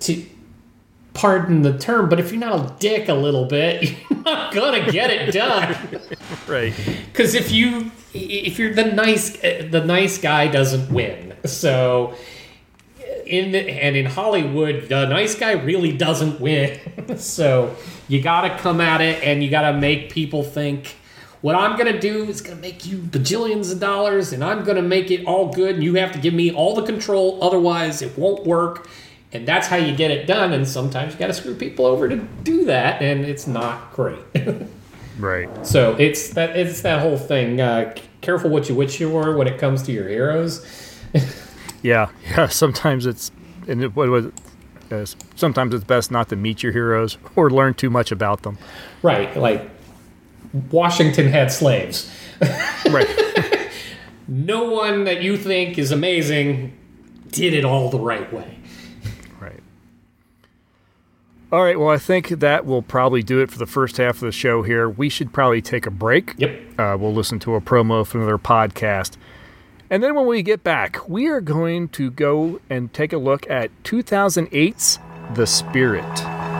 [0.00, 0.24] to
[1.14, 4.90] pardon the term, but if you're not a dick a little bit, you're not gonna
[4.90, 5.76] get it done.
[6.48, 6.74] Right.
[7.06, 11.34] Because if you if you're the nice the nice guy doesn't win.
[11.44, 12.14] So
[13.26, 16.78] in the, and in Hollywood, the nice guy really doesn't win.
[17.16, 17.76] so
[18.08, 20.96] you got to come at it, and you got to make people think.
[21.40, 25.10] What I'm gonna do is gonna make you bajillions of dollars, and I'm gonna make
[25.10, 28.46] it all good, and you have to give me all the control, otherwise it won't
[28.46, 28.88] work.
[29.32, 30.52] And that's how you get it done.
[30.52, 34.18] And sometimes you got to screw people over to do that, and it's not great.
[35.18, 35.66] Right.
[35.66, 37.60] So it's that it's that whole thing.
[37.60, 40.66] Uh, careful what you wish you were when it comes to your heroes.
[41.82, 42.10] Yeah.
[42.30, 42.46] Yeah.
[42.46, 43.32] Sometimes it's
[43.66, 44.34] and it, what was it?
[44.90, 48.56] Uh, sometimes it's best not to meet your heroes or learn too much about them.
[49.02, 49.68] Right, like
[50.70, 52.10] Washington had slaves.
[52.88, 53.68] Right.
[54.28, 56.72] No one that you think is amazing
[57.30, 58.58] did it all the right way.
[61.52, 61.78] All right.
[61.78, 64.62] Well, I think that will probably do it for the first half of the show
[64.62, 64.88] here.
[64.88, 66.34] We should probably take a break.
[66.38, 66.80] Yep.
[66.80, 69.18] Uh, we'll listen to a promo from another podcast.
[69.90, 73.48] And then when we get back, we are going to go and take a look
[73.50, 74.98] at 2008's
[75.34, 76.51] The Spirit.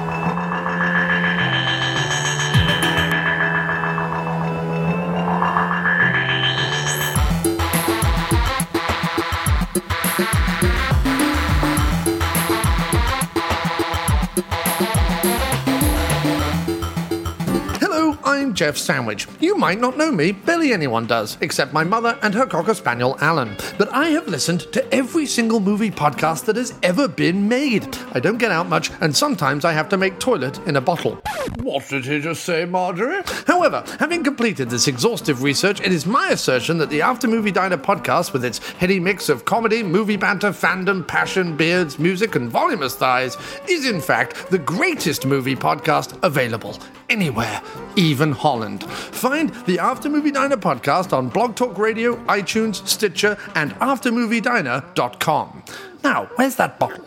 [18.63, 19.27] Jeff Sandwich.
[19.41, 23.19] You might not know me, barely anyone does, except my mother and her Cocker Spaniel,
[23.21, 23.57] Alan.
[23.77, 27.99] But I have listened to every single movie podcast that has ever been made.
[28.13, 31.21] I don't get out much, and sometimes I have to make toilet in a bottle.
[31.57, 33.25] What did he just say, Marjorie?
[33.49, 37.79] However, having completed this exhaustive research, it is my assertion that the After Movie Diner
[37.79, 42.95] podcast, with its heady mix of comedy, movie banter, fandom, passion, beards, music, and voluminous
[42.95, 43.37] thighs,
[43.69, 46.79] is in fact the greatest movie podcast available
[47.13, 47.61] anywhere,
[47.97, 48.85] even Holland.
[48.85, 55.65] Find the After Movie Diner podcast on Blog Talk Radio, iTunes, Stitcher, and AfterMovieDiner.com.
[56.05, 57.03] Now, where's that bottle?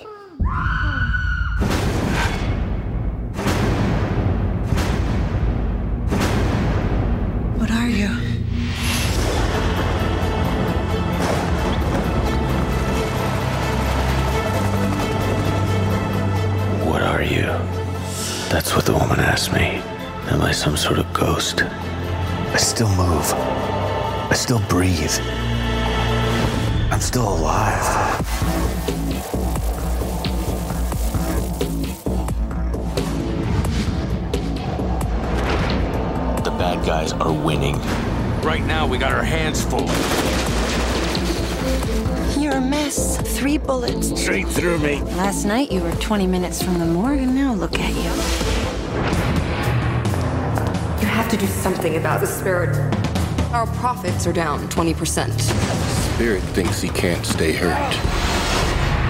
[7.60, 8.08] What are you?
[16.90, 17.44] What are you?
[18.50, 19.95] That's what the woman asked me.
[20.28, 21.62] Am I some sort of ghost?
[21.62, 23.32] I still move.
[23.34, 25.12] I still breathe.
[26.92, 27.86] I'm still alive.
[36.44, 37.80] The bad guys are winning.
[38.42, 39.86] Right now, we got our hands full.
[42.42, 43.18] You're a mess.
[43.38, 44.20] Three bullets.
[44.20, 45.02] Straight through me.
[45.02, 48.45] Last night you were 20 minutes from the morgue, and now look at you.
[51.26, 52.70] You have to do something about the spirit.
[53.52, 55.42] Our profits are down 20%.
[56.14, 57.74] Spirit thinks he can't stay hurt.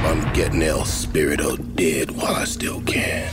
[0.05, 3.29] I'm getting El Spirito dead while I still can.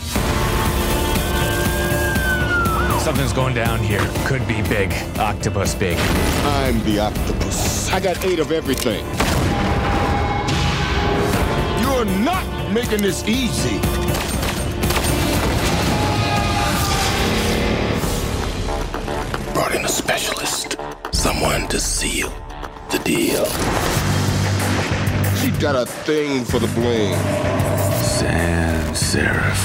[2.99, 4.05] Something's going down here.
[4.27, 4.93] Could be big.
[5.17, 5.97] Octopus big.
[6.45, 7.89] I'm the octopus.
[7.93, 9.05] I got eight of everything.
[11.81, 13.79] You're not making this easy.
[19.93, 20.77] Specialist.
[21.13, 22.33] Someone to seal
[22.91, 23.45] the deal.
[25.37, 27.15] She got a thing for the bling.
[28.03, 29.59] Sand Saref.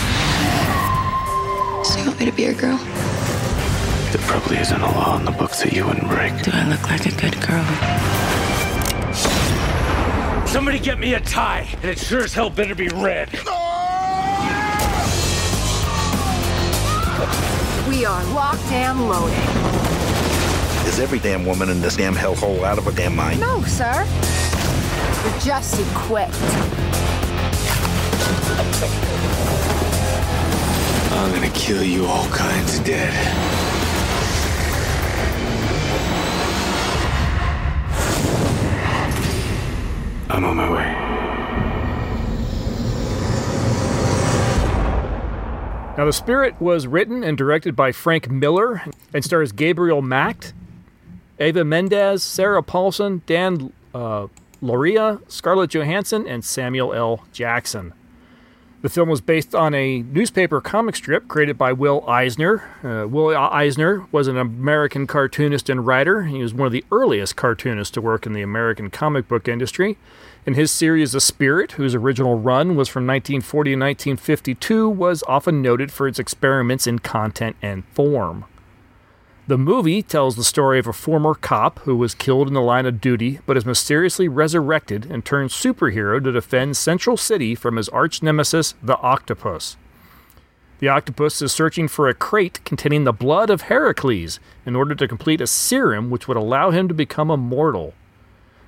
[1.85, 2.77] So you want me to be your girl?
[4.11, 6.33] There probably isn't a law in the books that you wouldn't break.
[6.43, 7.65] Do I look like a good girl?
[10.45, 13.31] Somebody get me a tie, and it sure as hell better be red.
[17.87, 19.96] We are locked and loaded.
[20.87, 23.41] Is every damn woman in this damn hellhole out of her damn mind?
[23.41, 24.07] No, sir.
[25.23, 26.33] We're just equipped.
[31.11, 33.13] I'm gonna kill you all kinds of dead.
[40.29, 40.93] I'm on my way.
[45.97, 50.53] Now, The Spirit was written and directed by Frank Miller and stars Gabriel Macht,
[51.39, 54.27] Eva Mendes, Sarah Paulson, Dan uh,
[54.61, 57.25] Lauria, Scarlett Johansson, and Samuel L.
[57.31, 57.93] Jackson.
[58.83, 62.63] The film was based on a newspaper comic strip created by Will Eisner.
[62.83, 66.23] Uh, Will Eisner was an American cartoonist and writer.
[66.23, 69.97] He was one of the earliest cartoonists to work in the American comic book industry.
[70.45, 75.61] In his series The Spirit, whose original run was from 1940 to 1952, was often
[75.61, 78.45] noted for its experiments in content and form.
[79.47, 82.85] The movie tells the story of a former cop who was killed in the line
[82.85, 87.87] of duty but is mysteriously resurrected and turned superhero to defend Central City from his
[87.87, 89.77] arch nemesis, the Octopus.
[90.79, 95.07] The octopus is searching for a crate containing the blood of Heracles in order to
[95.07, 97.93] complete a serum which would allow him to become immortal.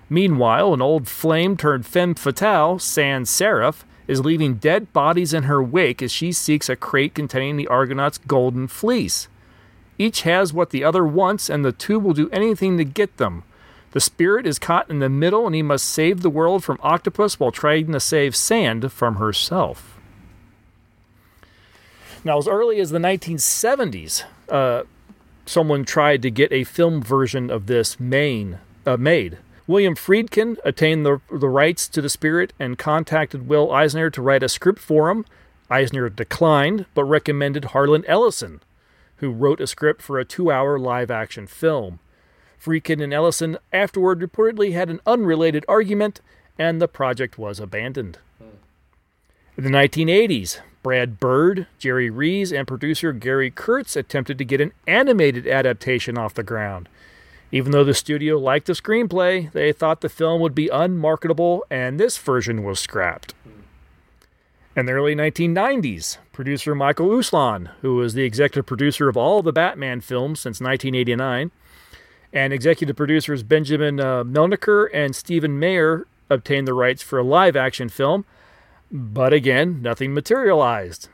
[0.09, 5.61] Meanwhile, an old flame turned femme fatale, Sand Saref, is leaving dead bodies in her
[5.61, 9.27] wake as she seeks a crate containing the Argonaut's golden fleece.
[9.99, 13.43] Each has what the other wants, and the two will do anything to get them.
[13.91, 17.39] The spirit is caught in the middle, and he must save the world from Octopus
[17.39, 19.99] while trying to save Sand from herself.
[22.23, 24.83] Now, as early as the 1970s, uh,
[25.45, 29.37] someone tried to get a film version of this main, uh, made.
[29.67, 34.43] William Friedkin attained the, the rights to the spirit and contacted Will Eisner to write
[34.43, 35.25] a script for him.
[35.69, 38.61] Eisner declined, but recommended Harlan Ellison,
[39.19, 41.99] who wrote a script for a two hour live action film.
[42.61, 46.19] Friedkin and Ellison afterward reportedly had an unrelated argument,
[46.57, 48.17] and the project was abandoned.
[49.57, 54.71] In the 1980s, Brad Bird, Jerry Rees, and producer Gary Kurtz attempted to get an
[54.87, 56.87] animated adaptation off the ground.
[57.51, 61.99] Even though the studio liked the screenplay, they thought the film would be unmarketable, and
[61.99, 63.33] this version was scrapped.
[64.75, 69.51] In the early 1990s, producer Michael Uslan, who was the executive producer of all the
[69.51, 71.51] Batman films since 1989,
[72.31, 77.57] and executive producers Benjamin uh, Melniker and Stephen Mayer obtained the rights for a live
[77.57, 78.23] action film,
[78.89, 81.09] but again, nothing materialized.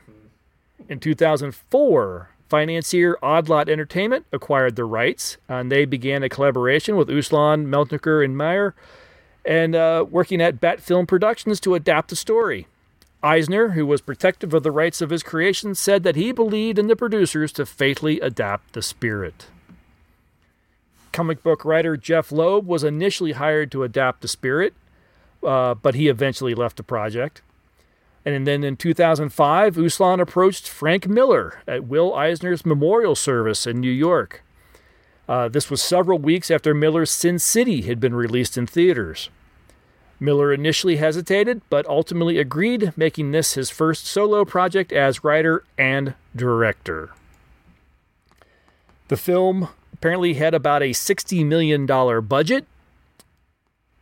[0.88, 7.66] In 2004, financier Oddlot Entertainment acquired the rights, and they began a collaboration with Uslan,
[7.66, 8.76] Melniker, and Mayer,
[9.44, 12.68] and uh, working at Bat Film Productions to adapt the story.
[13.22, 16.86] Eisner, who was protective of the rights of his creation, said that he believed in
[16.86, 19.46] the producers to faithfully adapt the spirit.
[21.12, 24.74] Comic book writer Jeph Loeb was initially hired to adapt the spirit,
[25.42, 27.42] uh, but he eventually left the project.
[28.24, 33.90] And then in 2005, Uslan approached Frank Miller at Will Eisner's memorial service in New
[33.90, 34.42] York.
[35.28, 39.30] Uh, this was several weeks after Miller's Sin City had been released in theaters.
[40.18, 46.14] Miller initially hesitated, but ultimately agreed, making this his first solo project as writer and
[46.34, 47.10] director.
[49.08, 51.86] The film apparently had about a $60 million
[52.26, 52.66] budget.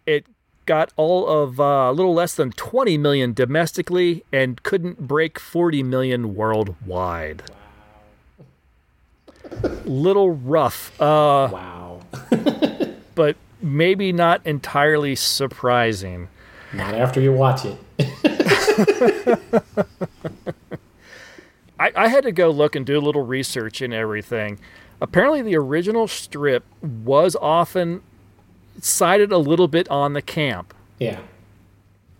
[0.07, 0.27] It
[0.67, 5.83] got all of uh, a little less than 20 million domestically and couldn't break 40
[5.83, 7.43] million worldwide.
[9.63, 9.71] Wow.
[9.85, 10.99] little rough.
[11.01, 12.01] Uh, wow.
[13.15, 16.29] but maybe not entirely surprising.
[16.73, 17.79] Not after you watch it.
[21.81, 24.59] I, I had to go look and do a little research and everything.
[25.01, 28.03] Apparently, the original strip was often
[28.81, 30.75] cited a little bit on the camp.
[30.99, 31.21] Yeah.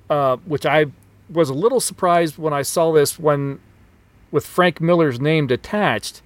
[0.09, 0.87] Uh, which I
[1.31, 3.61] was a little surprised when I saw this when,
[4.31, 6.23] with Frank Miller's name attached,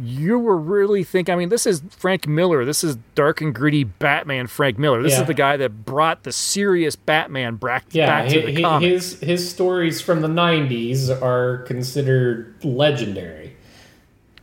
[0.00, 1.32] you were really thinking.
[1.34, 2.64] I mean, this is Frank Miller.
[2.64, 5.02] This is dark and gritty Batman Frank Miller.
[5.02, 5.20] This Yeah.
[5.22, 9.12] is the guy that brought the serious Batman back, Yeah, back to hi- the comics.
[9.12, 13.56] his his stories from the '90s are considered legendary.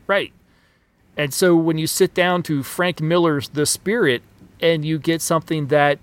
[0.07, 0.31] Right.
[1.17, 4.21] And so when you sit down to Frank Miller's The Spirit
[4.61, 5.99] and you get something that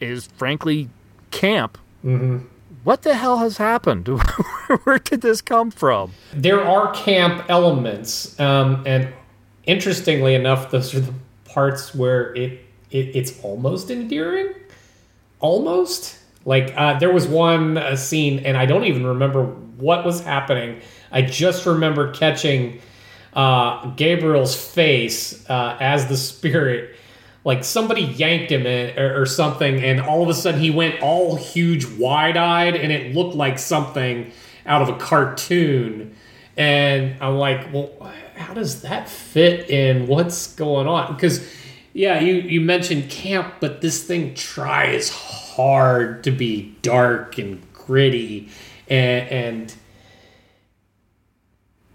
[0.00, 0.88] is frankly
[1.30, 2.38] camp, Mm-hmm.
[2.84, 4.08] What the hell has happened?
[4.84, 6.12] Where did this come from?
[6.32, 9.12] There are camp elements, um, and
[9.64, 11.14] interestingly enough, those are the
[11.44, 12.60] parts where it,
[12.90, 14.54] it it's almost endearing.
[15.40, 20.20] Almost like uh, there was one uh, scene, and I don't even remember what was
[20.20, 20.80] happening.
[21.10, 22.80] I just remember catching
[23.34, 26.96] uh, Gabriel's face uh, as the spirit.
[27.44, 31.02] Like somebody yanked him in or, or something, and all of a sudden he went
[31.02, 34.30] all huge, wide-eyed, and it looked like something
[34.64, 36.14] out of a cartoon.
[36.56, 37.90] And I'm like, well,
[38.36, 40.06] how does that fit in?
[40.06, 41.14] What's going on?
[41.14, 41.48] Because,
[41.92, 48.50] yeah, you you mentioned camp, but this thing tries hard to be dark and gritty,
[48.88, 49.74] and and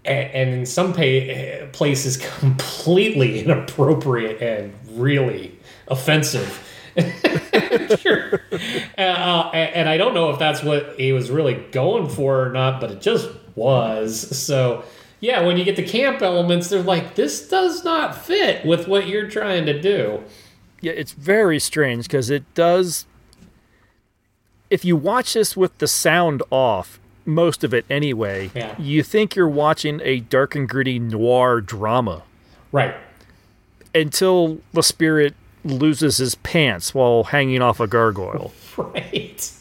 [0.04, 5.58] and, in some places completely inappropriate and really
[5.88, 6.64] offensive.
[8.00, 8.40] sure.
[8.96, 12.46] Uh, uh, and and I don't know if that's what he was really going for
[12.46, 14.36] or not, but it just was.
[14.36, 14.84] So,
[15.20, 19.06] yeah, when you get the camp elements, they're like, this does not fit with what
[19.08, 20.22] you're trying to do.
[20.80, 23.06] Yeah, it's very strange because it does.
[24.70, 28.74] If you watch this with the sound off, most of it anyway, Yeah.
[28.78, 32.22] you think you're watching a dark and gritty noir drama.
[32.70, 32.94] Right.
[33.94, 35.34] Until the spirit
[35.64, 38.52] loses his pants while hanging off a gargoyle.
[38.78, 39.52] Right.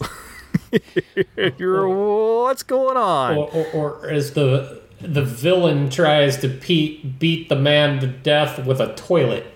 [1.57, 3.35] You're what's going on?
[3.35, 8.63] Or, or, or as the the villain tries to pe- beat the man to death
[8.63, 9.47] with a toilet.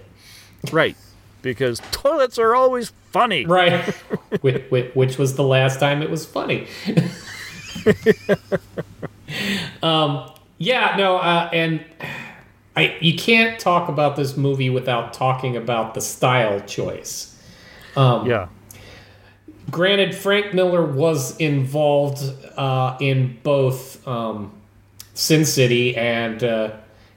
[0.72, 0.96] Right.
[1.44, 3.46] Because toilets are always funny.
[3.46, 3.84] Right.
[4.42, 6.68] which, which, which was the last time it was funny.
[9.84, 11.84] um, yeah, no, uh, and
[12.76, 17.38] I you can't talk about this movie without talking about the style choice.
[17.96, 18.48] Um, yeah.
[19.70, 22.24] Granted, Frank Miller was involved
[22.58, 24.52] uh, in both um,
[25.14, 26.72] Sin City and uh,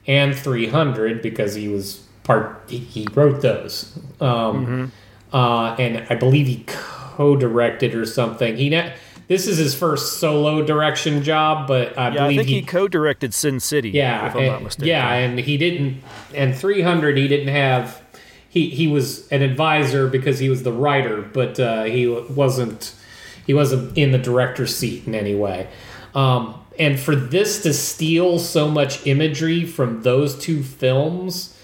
[0.07, 2.63] and 300 because he was part.
[2.67, 4.91] He, he wrote those, um,
[5.33, 8.57] uh, and I believe he co-directed or something.
[8.57, 8.93] He ne-
[9.27, 13.33] this is his first solo direction job, but I Yeah, I believe think he, co-directed
[13.33, 13.89] Sin City.
[13.91, 14.87] yeah, if I'm not mistaken.
[14.87, 16.01] yeah, and he didn't.
[16.33, 18.01] And 300, he didn't have.
[18.49, 22.93] He he was an advisor because he was the writer, but uh, he wasn't.
[23.45, 25.67] He wasn't in the director's seat in any way.
[26.15, 31.54] Um, and for this to steal so much imagery from those two films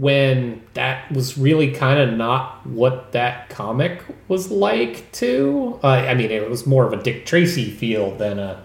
[0.00, 5.78] when that was really kind of not what that comic was like too.
[5.84, 8.62] Uh, I mean, it was more of a Dick Tracy feel than a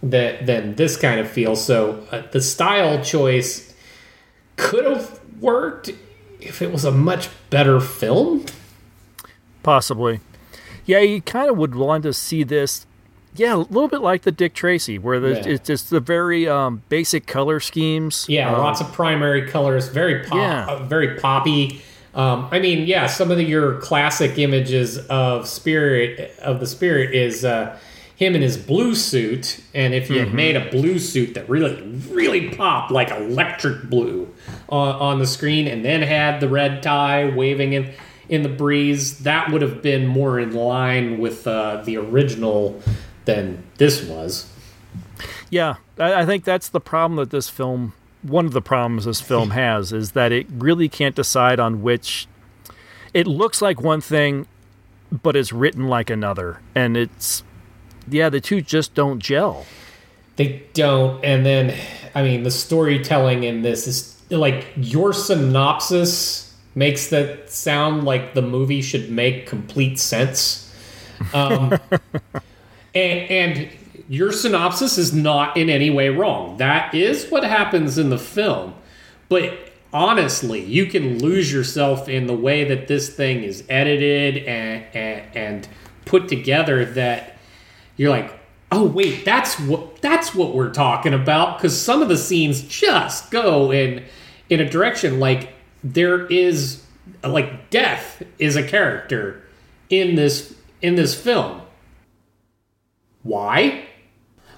[0.00, 1.56] than, than this kind of feel.
[1.56, 3.74] So uh, the style choice
[4.54, 5.90] could have worked
[6.38, 8.46] if it was a much better film.
[9.64, 10.20] Possibly.
[10.86, 12.86] Yeah, you kind of would want to see this.
[13.36, 15.48] Yeah, a little bit like the Dick Tracy, where the, Yeah.
[15.54, 18.26] it's just the very um, basic color schemes.
[18.28, 20.66] Yeah, Um, lots of primary colors, very pop, Yeah.
[20.68, 21.80] uh, very poppy.
[22.14, 27.14] Um, I mean, yeah, some of the, your classic images of spirit of the spirit
[27.14, 27.76] is uh,
[28.16, 30.34] him in his blue suit, and if you had Mhm.
[30.34, 31.78] made a blue suit that really,
[32.10, 34.26] really popped like electric blue
[34.68, 37.86] on, on the screen, and then had the red tie waving in
[38.28, 42.80] in the breeze, that would have been more in line with uh, the original
[43.24, 44.50] than this was.
[45.50, 47.94] Yeah, I, I think that's the problem that this film.
[48.22, 52.26] One of the problems this film has is that it really can't decide on which.
[53.12, 54.46] It looks like one thing,
[55.10, 57.42] but it's written like another, and it's
[58.08, 59.66] yeah, the two just don't gel.
[60.36, 61.22] They don't.
[61.24, 61.76] And then,
[62.14, 68.42] I mean, the storytelling in this is like your synopsis makes that sound like the
[68.42, 70.72] movie should make complete sense.
[71.34, 71.78] Um,
[72.94, 73.68] and, and
[74.08, 76.56] your synopsis is not in any way wrong.
[76.56, 78.74] That is what happens in the film.
[79.28, 84.84] But honestly, you can lose yourself in the way that this thing is edited and,
[84.94, 85.68] and, and
[86.04, 87.36] put together that
[87.96, 88.38] you're like,
[88.72, 91.58] oh wait, that's what that's what we're talking about.
[91.58, 94.04] Because some of the scenes just go in
[94.48, 96.84] in a direction like there is
[97.22, 99.42] like death is a character
[99.88, 101.62] in this in this film.
[103.22, 103.84] Why?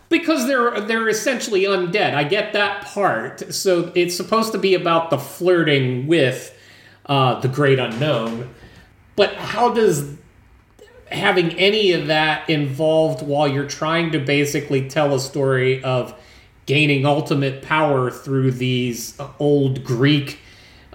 [0.09, 2.15] Because they're they're essentially undead.
[2.15, 3.55] I get that part.
[3.55, 6.57] So it's supposed to be about the flirting with
[7.07, 8.55] uh, the great unknown.
[9.17, 10.17] But how does
[11.11, 16.15] having any of that involved while you're trying to basically tell a story of
[16.67, 20.39] gaining ultimate power through these old Greek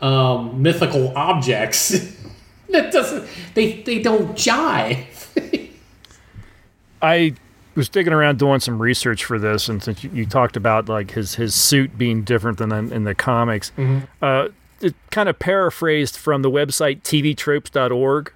[0.01, 1.89] um, mythical objects?
[2.69, 5.05] that doesn't they they don't jive.
[7.01, 7.35] I
[7.77, 11.11] was digging around doing some research for this, and since you, you talked about like
[11.11, 14.07] his his suit being different than in, in the comics, Mhm.
[14.21, 14.49] uh,
[14.81, 18.31] it kind of paraphrased from the website tvtropes.org.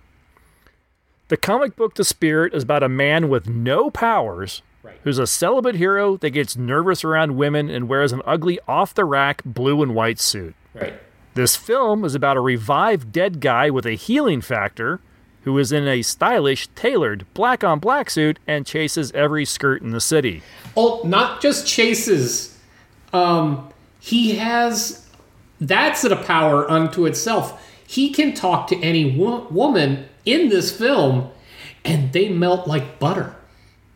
[1.27, 4.61] The comic book The Spirit is about a man with no powers
[5.03, 9.05] who's a celibate hero that gets nervous around women and wears an ugly off the
[9.05, 10.55] rack blue and white suit.
[10.73, 10.93] Right.
[11.35, 14.99] This film is about a revived dead guy with a healing factor
[15.43, 19.91] who is in a stylish, tailored black on black suit and chases every skirt in
[19.91, 20.41] the city.
[20.77, 22.57] Oh, not just chases.
[23.13, 23.69] Um,
[23.99, 25.07] he has
[25.59, 27.67] that's a power unto itself.
[27.85, 31.29] He can talk to any wo- woman in this film,
[31.83, 33.35] and they melt like butter,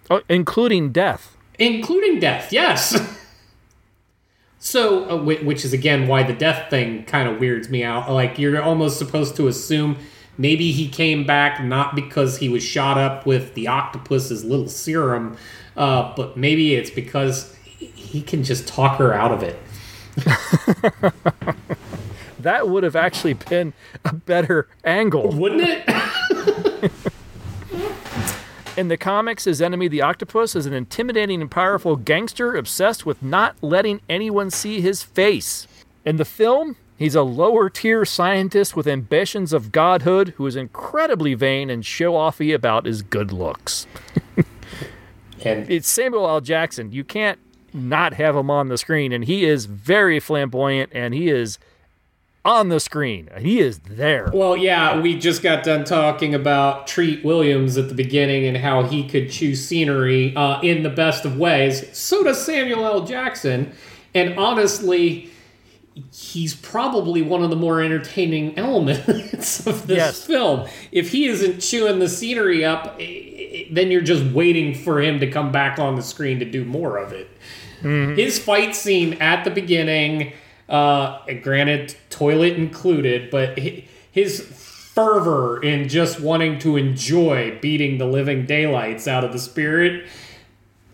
[0.09, 1.37] Oh, including death.
[1.57, 2.51] including death.
[2.51, 2.99] Yes.
[4.59, 8.11] so, uh, which is again why the death thing kind of weirds me out.
[8.11, 9.97] Like you're almost supposed to assume
[10.37, 15.37] maybe he came back not because he was shot up with the octopus's little serum,
[15.77, 19.59] uh, but maybe it's because he- he can just talk her out of it.
[22.45, 23.73] That would have actually been
[24.03, 25.31] a better angle.
[25.31, 26.91] Wouldn't it?
[28.77, 33.23] In the comics, his enemy, the octopus, is an intimidating and powerful gangster obsessed with
[33.23, 35.67] not letting anyone see his face.
[36.05, 41.33] In the film, he's a lower tier scientist with ambitions of godhood who is incredibly
[41.33, 43.87] vain and show offy about his good looks.
[45.45, 46.41] and it's Samuel L.
[46.41, 46.91] Jackson.
[46.91, 47.39] You can't
[47.73, 51.59] not have him on the screen, and he is very flamboyant and he is
[52.45, 53.27] on the screen.
[53.39, 54.29] He is there.
[54.31, 58.83] Well, yeah, we just got done talking about Treat Williams at the beginning and how
[58.83, 61.97] he could choose scenery uh, in the best of ways.
[61.97, 63.03] So does Samuel L.
[63.03, 63.73] Jackson.
[64.13, 65.31] And honestly,
[66.13, 70.23] he's probably one of the more entertaining elements of this Yes.
[70.25, 70.67] film.
[70.91, 75.51] If he isn't chewing the scenery up, then you're just waiting for him to come
[75.51, 77.29] back on the screen to do more of it.
[77.81, 80.33] His fight scene at the beginning,
[80.67, 83.59] uh, granted, toilet included, but
[84.11, 90.07] his fervor in just wanting to enjoy beating the living daylights out of the spirit,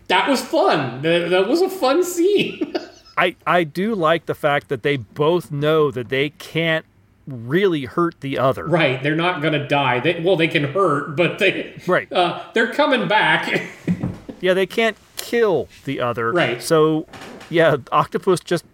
[0.08, 1.00] that was fun.
[1.02, 2.74] That was a fun scene.
[3.16, 6.84] I, I do like the fact that they both know that they can't
[7.26, 8.66] really hurt the other.
[8.66, 10.00] right, they're not going to die.
[10.00, 12.10] They, well, they can hurt, but they Right.
[12.12, 13.62] uh, they're coming back.
[14.40, 16.32] Yeah, they can't kill the other.
[16.32, 16.60] Right.
[16.60, 17.06] So,
[17.48, 18.64] yeah, Octopus just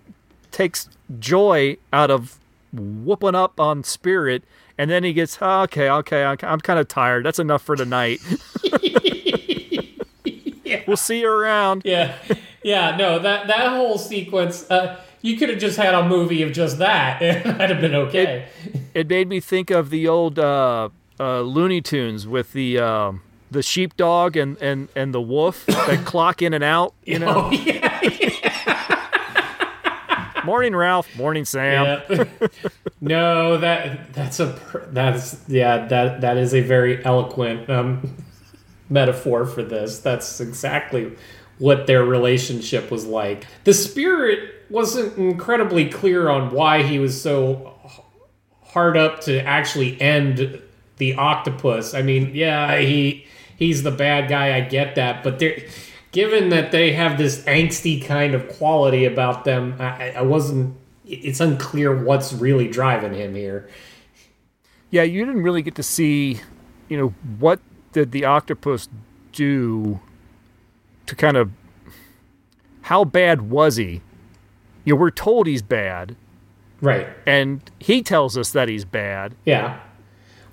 [0.50, 0.88] takes
[1.20, 2.38] joy out of
[2.72, 4.44] whooping up on Spirit,
[4.78, 7.26] and then he gets oh, okay, okay, I'm, I'm kind of tired.
[7.26, 8.20] That's enough for tonight.
[10.86, 11.82] We'll see you around.
[11.84, 12.16] Yeah,
[12.68, 12.96] yeah.
[12.96, 14.70] No, that that whole sequence.
[14.70, 17.94] Uh, you could have just had a movie of just that, and that'd have been
[17.94, 18.48] okay.
[18.64, 23.12] It, it made me think of the old uh, uh, Looney Tunes with the uh,
[23.50, 26.94] the sheepdog and, and, and the wolf that clock in and out.
[27.04, 27.48] You know.
[27.48, 27.98] Oh, yeah,
[30.44, 31.14] Morning, Ralph.
[31.16, 32.00] Morning, Sam.
[32.08, 32.24] Yeah.
[33.02, 34.58] no, that that's a
[34.92, 38.16] that's yeah that that is a very eloquent um,
[38.88, 39.98] metaphor for this.
[39.98, 41.16] That's exactly
[41.58, 43.46] what their relationship was like.
[43.64, 47.74] The spirit wasn't incredibly clear on why he was so
[48.62, 50.60] hard up to actually end
[50.98, 51.94] the octopus.
[51.94, 54.56] I mean, yeah, he he's the bad guy.
[54.56, 55.42] I get that, but
[56.12, 60.76] given that they have this angsty kind of quality about them, I, I wasn't.
[61.04, 63.68] It's unclear what's really driving him here.
[64.90, 66.40] Yeah, you didn't really get to see,
[66.88, 67.60] you know, what
[67.92, 68.88] did the octopus
[69.32, 70.00] do
[71.08, 71.50] to kind of
[72.82, 74.00] how bad was he?
[74.84, 76.16] You know, we're told he's bad.
[76.80, 77.08] Right.
[77.26, 79.34] And he tells us that he's bad.
[79.44, 79.80] Yeah.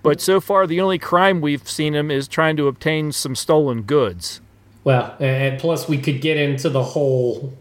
[0.01, 3.84] But so far, the only crime we've seen him is trying to obtain some stolen
[3.84, 4.41] goods.
[4.84, 7.53] Well, and plus, we could get into the whole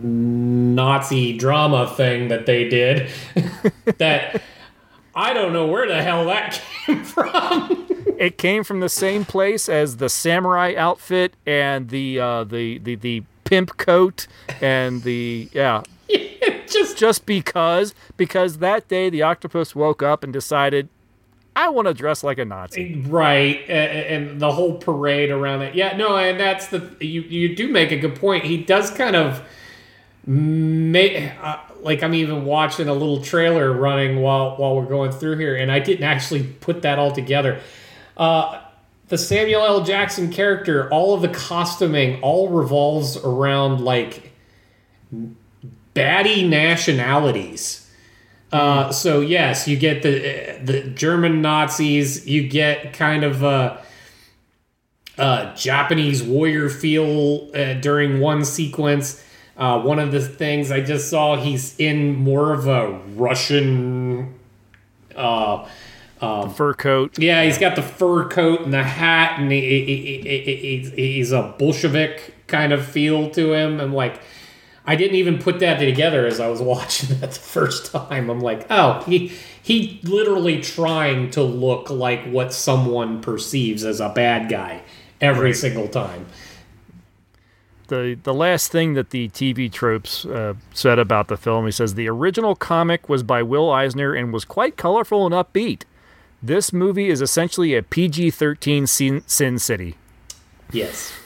[0.00, 3.10] Nazi drama thing that they did.
[3.98, 4.42] that
[5.14, 7.86] I don't know where the hell that came from.
[8.18, 12.94] it came from the same place as the samurai outfit and the uh, the, the
[12.96, 14.26] the pimp coat
[14.60, 15.82] and the yeah.
[16.66, 20.88] just just because because that day the octopus woke up and decided
[21.54, 23.02] I want to dress like a Nazi.
[23.06, 25.74] Right, and the whole parade around it.
[25.74, 27.22] Yeah, no, and that's the you.
[27.22, 28.44] You do make a good point.
[28.44, 29.42] He does kind of
[30.26, 35.38] make uh, like I'm even watching a little trailer running while while we're going through
[35.38, 37.60] here, and I didn't actually put that all together.
[38.16, 38.60] Uh,
[39.08, 39.84] the Samuel L.
[39.84, 44.32] Jackson character, all of the costuming, all revolves around like
[45.94, 47.90] baddie nationalities.
[48.52, 52.26] Uh, so yes, you get the the German Nazis.
[52.26, 53.82] You get kind of a,
[55.18, 59.24] a Japanese warrior feel uh, during one sequence.
[59.56, 64.34] Uh, one of the things I just saw, he's in more of a Russian
[65.14, 65.68] uh,
[66.20, 67.18] um, fur coat.
[67.18, 71.54] Yeah, he's got the fur coat and the hat, and he, he, he, he's a
[71.58, 73.80] Bolshevik kind of feel to him.
[73.80, 74.20] And like,
[74.86, 78.30] I didn't even put that together as I was watching that the first time.
[78.30, 79.32] I'm like, oh, he
[79.62, 84.82] he literally trying to look like what someone perceives as a bad guy
[85.20, 86.26] every single time.
[87.92, 91.92] The the last thing that the TV tropes uh, said about the film, he says
[91.92, 95.82] the original comic was by Will Eisner and was quite colorful and upbeat.
[96.42, 99.96] This movie is essentially a PG 13 Sin, Sin City.
[100.72, 101.12] Yes.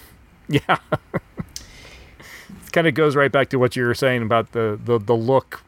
[0.49, 0.79] Yeah.
[1.12, 5.17] it kind of goes right back to what you were saying about the, the, the
[5.17, 5.62] look.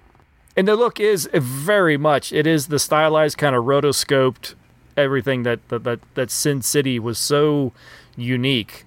[0.57, 4.55] And the look is very much, it is the stylized kind of rotoscoped
[4.97, 7.73] everything that, that, that, that Sin City was so
[8.17, 8.85] unique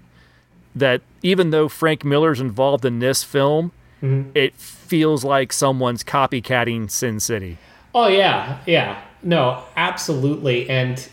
[0.76, 4.32] that even though Frank Miller's involved in this film, mm-hmm.
[4.36, 7.57] it feels like someone's copycatting Sin City.
[7.93, 9.01] Oh yeah, yeah.
[9.24, 11.07] No, absolutely, and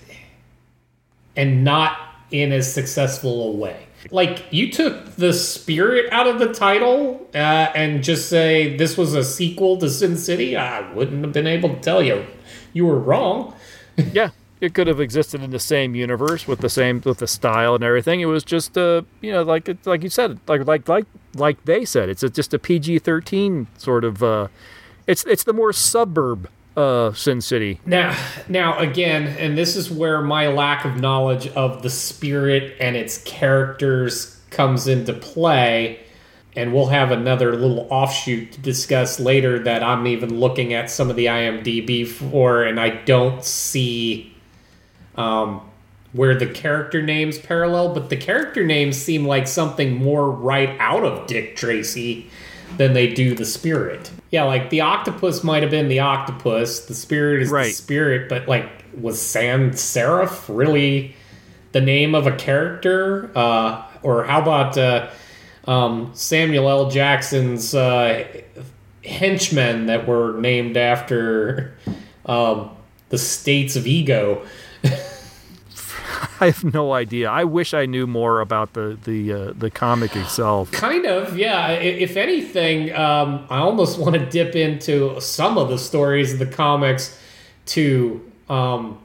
[1.37, 1.99] and not
[2.31, 3.87] in as successful a way.
[4.11, 9.15] Like you took the spirit out of the title uh, and just say this was
[9.15, 12.25] a sequel to Sin City, I wouldn't have been able to tell you
[12.73, 13.55] you were wrong.
[14.13, 14.31] yeah,
[14.61, 17.85] it could have existed in the same universe with the same with the style and
[17.85, 18.21] everything.
[18.21, 21.85] It was just uh, you know, like like you said, like like like like they
[21.85, 24.23] said, it's a, just a PG thirteen sort of.
[24.23, 24.49] Uh,
[25.07, 27.81] it's it's the more suburb uh, Sin City.
[27.85, 28.17] Now,
[28.49, 33.19] now again, and this is where my lack of knowledge of the spirit and its
[33.23, 36.05] characters comes into play.
[36.57, 41.09] And we'll have another little offshoot to discuss later that I'm even looking at some
[41.09, 44.35] of the IMDb for, and I don't see
[45.19, 45.61] um,
[46.13, 51.05] where the character names parallel, but the character names seem like something more right out
[51.05, 52.31] of Dick Tracy
[52.77, 54.11] than they do the spirit.
[54.31, 57.67] Yeah, like the octopus might have been the octopus, the spirit is right.
[57.67, 61.15] the spirit, but like was Sand Saref really
[61.73, 63.31] the name of a character?
[63.35, 65.11] Uh, or how about uh,
[65.67, 66.91] um, Samuel L.
[66.91, 68.27] Jackson's uh,
[69.05, 71.77] henchmen that were named after
[72.27, 72.71] um,
[73.09, 74.47] the states of ego?
[76.41, 77.31] I have no idea.
[77.31, 80.71] I wish I knew more about the the uh, the comic itself.
[80.73, 81.71] Kind of, yeah.
[81.71, 86.47] If anything, um, I almost want to dip into some of the stories of the
[86.47, 87.19] comics
[87.67, 88.99] to um,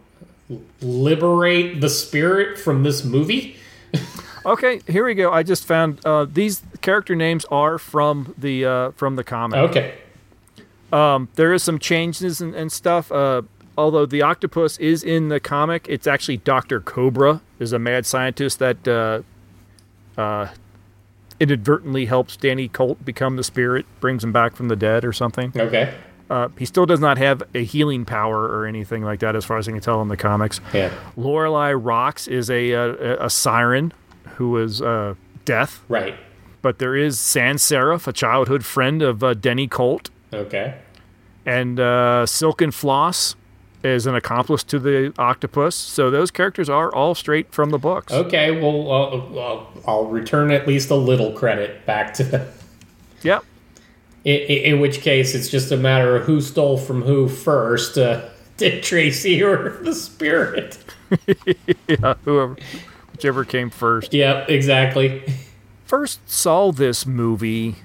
[0.82, 3.58] liberate the spirit from this movie.
[4.46, 5.32] Okay, here we go.
[5.32, 9.58] I just found uh, these character names are from the uh, from the comic.
[9.70, 9.94] Okay.
[10.92, 13.10] Um, there is some changes and, and stuff.
[13.10, 13.44] Uh,
[13.78, 18.60] although the octopus is in the comic, it's actually Doctor Cobra is a mad scientist
[18.60, 19.22] that uh,
[20.20, 20.48] uh,
[21.40, 25.52] inadvertently helps Danny Colt become the spirit, brings him back from the dead or something.
[25.56, 25.94] Okay.
[26.30, 29.58] Uh, he still does not have a healing power or anything like that, as far
[29.58, 30.62] as I can tell in the comics.
[30.74, 30.92] Yeah.
[31.18, 32.80] Lorelei Rox is a uh,
[33.22, 33.92] a, a siren
[34.36, 35.16] who is uh,
[35.46, 35.82] death.
[35.90, 36.16] Right.
[36.62, 40.76] But there is Sand Saref, a childhood friend of uh, Denny Colt, Okay.
[41.46, 43.36] and uh, Silken Floss
[43.84, 45.76] is an accomplice to the octopus.
[45.76, 48.14] So those characters are all straight from the books.
[48.14, 48.52] Okay.
[48.52, 52.48] Well, uh, uh, I'll return at least a little credit back to them.
[53.24, 53.44] Yep.
[54.24, 58.30] In, in which case, it's just a matter of who stole from who first, uh,
[58.58, 60.78] Dick Tracy or the spirit.
[61.88, 62.56] yeah, whoever,
[63.12, 64.14] whichever came first.
[64.14, 65.24] Yep, exactly.
[65.86, 67.76] First saw this movie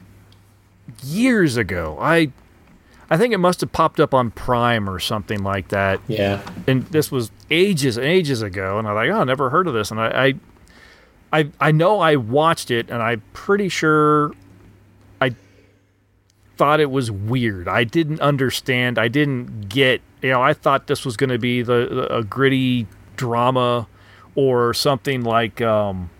[1.03, 1.99] years ago.
[2.01, 2.33] I
[3.11, 6.01] I think it must have popped up on Prime or something like that.
[6.09, 6.43] Yeah.
[6.67, 9.67] And this was ages and ages ago, and I was like, oh, I never heard
[9.67, 9.91] of this.
[9.91, 10.35] And I,
[11.33, 14.33] I, I, I know I watched it, and I'm pretty sure
[15.21, 15.35] I
[16.57, 17.67] thought it was weird.
[17.67, 18.99] I didn't understand.
[18.99, 20.03] I didn't get.
[20.21, 22.87] You know, I thought this was going to be the, the a gritty
[23.17, 23.87] drama
[24.35, 25.63] or something like.
[25.63, 26.11] Um,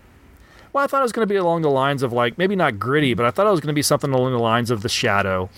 [0.71, 2.79] well, I thought it was going to be along the lines of like maybe not
[2.79, 4.89] gritty, but I thought it was going to be something along the lines of the
[4.89, 5.49] Shadow,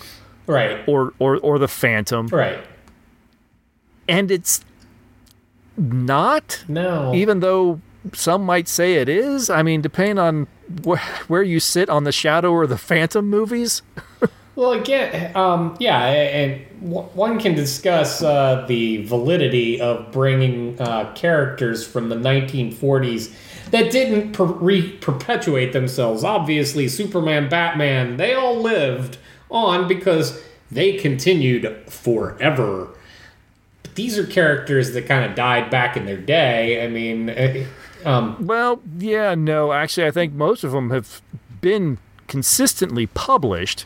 [0.51, 0.79] Right.
[0.87, 2.59] or or or the Phantom, Right.
[4.07, 4.63] and it's
[5.77, 6.63] not.
[6.67, 7.13] No.
[7.15, 7.79] Even though
[8.13, 9.49] some might say it is.
[9.49, 10.47] I mean, depending on
[10.85, 13.81] wh- where you sit on the Shadow or the Phantom movies.
[14.53, 21.11] Well, again, um, yeah, and w- one can discuss uh, the validity of bringing uh,
[21.15, 23.33] characters from the 1940s
[23.71, 26.25] that didn't per- re- perpetuate themselves.
[26.25, 29.17] Obviously, Superman, Batman, they all lived
[29.51, 30.41] on because
[30.71, 32.87] they continued forever.
[33.83, 36.83] But these are characters that kind of died back in their day.
[36.83, 37.67] I mean,
[38.05, 39.73] um, Well, yeah, no.
[39.73, 41.21] Actually, I think most of them have
[41.59, 41.97] been
[42.27, 43.85] consistently published,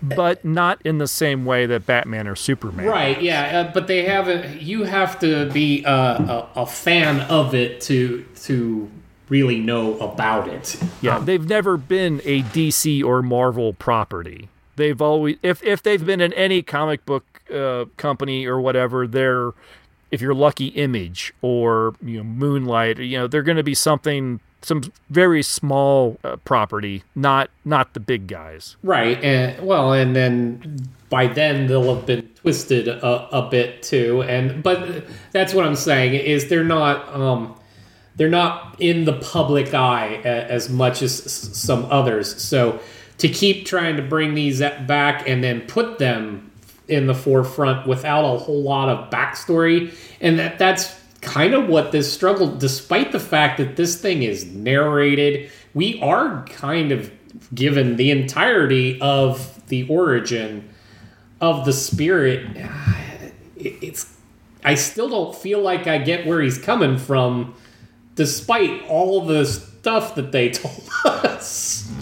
[0.00, 2.86] but not in the same way that Batman or Superman.
[2.86, 4.62] Right, yeah, uh, but they haven't.
[4.62, 8.90] You have to be uh, a, a fan of it to to
[9.28, 10.80] really know about it.
[11.00, 14.48] Yeah, they've never been a DC or Marvel property.
[14.76, 19.52] They've always, if if they've been in any comic book uh, company or whatever, they're,
[20.10, 24.40] if you're lucky, Image or you know Moonlight, you know they're going to be something,
[24.62, 28.76] some very small uh, property, not not the big guys.
[28.82, 34.22] Right, and well, and then by then they'll have been twisted a, a bit too.
[34.22, 37.54] And but that's what I'm saying is they're not um,
[38.16, 42.42] they're not in the public eye as much as some others.
[42.42, 42.80] So
[43.24, 46.50] to keep trying to bring these back and then put them
[46.88, 51.90] in the forefront without a whole lot of backstory, and that that's kind of what
[51.90, 52.54] this struggle.
[52.54, 57.10] Despite the fact that this thing is narrated, we are kind of
[57.54, 60.68] given the entirety of the origin
[61.40, 62.46] of the spirit.
[63.56, 64.14] It's
[64.62, 67.54] I still don't feel like I get where he's coming from,
[68.16, 71.92] despite all the stuff that they told us.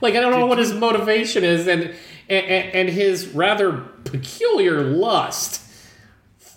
[0.00, 1.94] like I don't know what his motivation is, and
[2.30, 3.72] and, and his rather
[4.04, 5.60] peculiar lust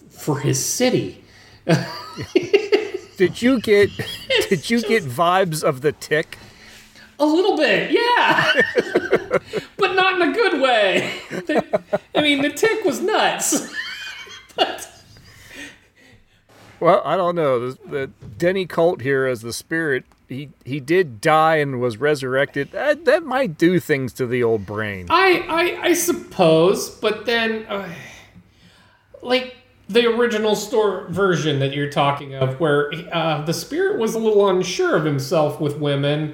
[0.10, 1.24] for his city.
[3.18, 3.90] Did you get
[4.50, 6.38] did you get vibes of the Tick?
[7.20, 8.52] A little bit, yeah,
[9.78, 11.14] but not in a good way.
[12.16, 13.72] I mean, the tick was nuts.
[16.80, 17.60] Well, I don't know.
[17.60, 18.08] The, the
[18.40, 22.72] Denny Colt here as the spirit, he he did die and was resurrected.
[22.72, 25.08] That, that might do things to the old brain.
[25.10, 27.94] I, I, I suppose, but then, uh,
[29.22, 29.58] like
[29.90, 34.48] the original store version that you're talking of, where uh, the spirit was a little
[34.50, 36.34] unsure of himself with women,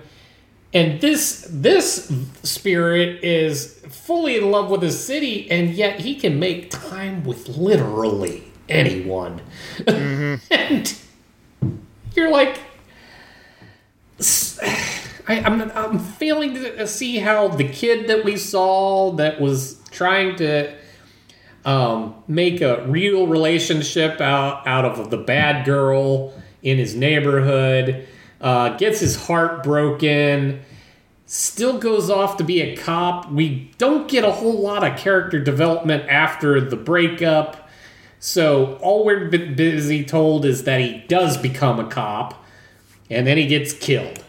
[0.76, 6.40] and this this spirit is fully in love with his city, and yet he can
[6.40, 9.42] make time with literally anyone,
[9.88, 10.96] and
[12.16, 12.60] you're like.
[14.20, 20.36] I, I'm, I'm failing to see how the kid that we saw that was trying
[20.38, 20.76] to
[21.66, 28.08] um, make a real relationship out, out of the bad girl in his neighborhood,
[28.40, 30.62] uh, gets his heart broken,
[31.26, 33.30] still goes off to be a cop.
[33.30, 37.70] We don't get a whole lot of character development after the breakup.
[38.20, 42.46] So all we're busy told is that he does become a cop,
[43.10, 44.24] and then he gets killed.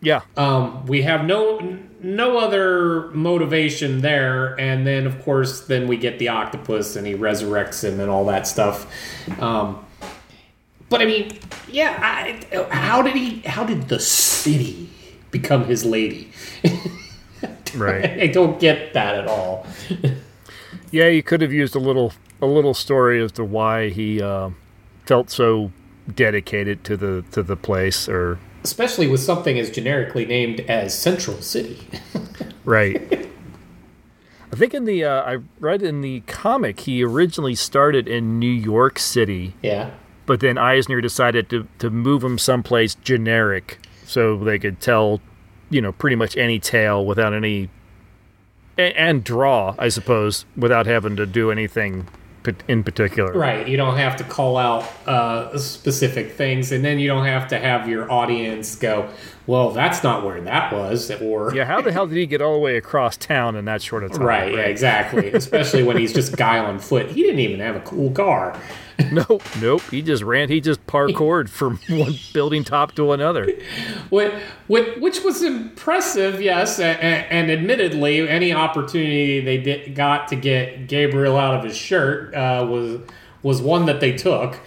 [0.00, 0.20] Yeah.
[0.36, 6.18] Um, we have no no other motivation there, and then of course, then we get
[6.18, 8.86] the octopus, and he resurrects him, and all that stuff.
[9.40, 9.84] Um,
[10.88, 11.38] but I mean,
[11.70, 13.40] yeah, I, how did he?
[13.40, 14.88] How did the city
[15.30, 16.32] become his lady?
[17.74, 18.22] Right.
[18.22, 19.66] I don't get that at all.
[20.90, 24.50] Yeah, you could have used a little a little story as to why he uh,
[25.04, 25.70] felt so
[26.14, 31.40] dedicated to the to the place or Especially with something as generically named as Central
[31.40, 31.86] City.
[32.64, 33.28] right.
[34.52, 38.50] I think in the uh, I read in the comic he originally started in New
[38.50, 39.54] York City.
[39.62, 39.90] Yeah.
[40.26, 45.20] But then Eisner decided to to move him someplace generic so they could tell,
[45.70, 47.70] you know, pretty much any tale without any
[48.76, 52.08] and, and draw, I suppose, without having to do anything
[52.68, 53.32] in particular.
[53.32, 53.68] Right.
[53.68, 57.58] You don't have to call out uh, specific things, and then you don't have to
[57.58, 59.08] have your audience go,
[59.48, 62.52] "Well, that's not where that was," or Yeah, how the hell did he get all
[62.52, 64.22] the way across town in that short of time?
[64.22, 65.32] Right, yeah, exactly.
[65.32, 67.10] Especially when he's just guy on foot.
[67.10, 68.56] He didn't even have a cool car.
[69.12, 69.82] Nope, nope.
[69.92, 70.48] He just ran.
[70.48, 73.48] He just parkoured from one building top to another.
[74.10, 74.34] What,
[74.66, 80.88] what, which was impressive, yes, and, and admittedly, any opportunity they did, got to get
[80.88, 83.00] Gabriel out of his shirt uh, was
[83.44, 84.58] was one that they took.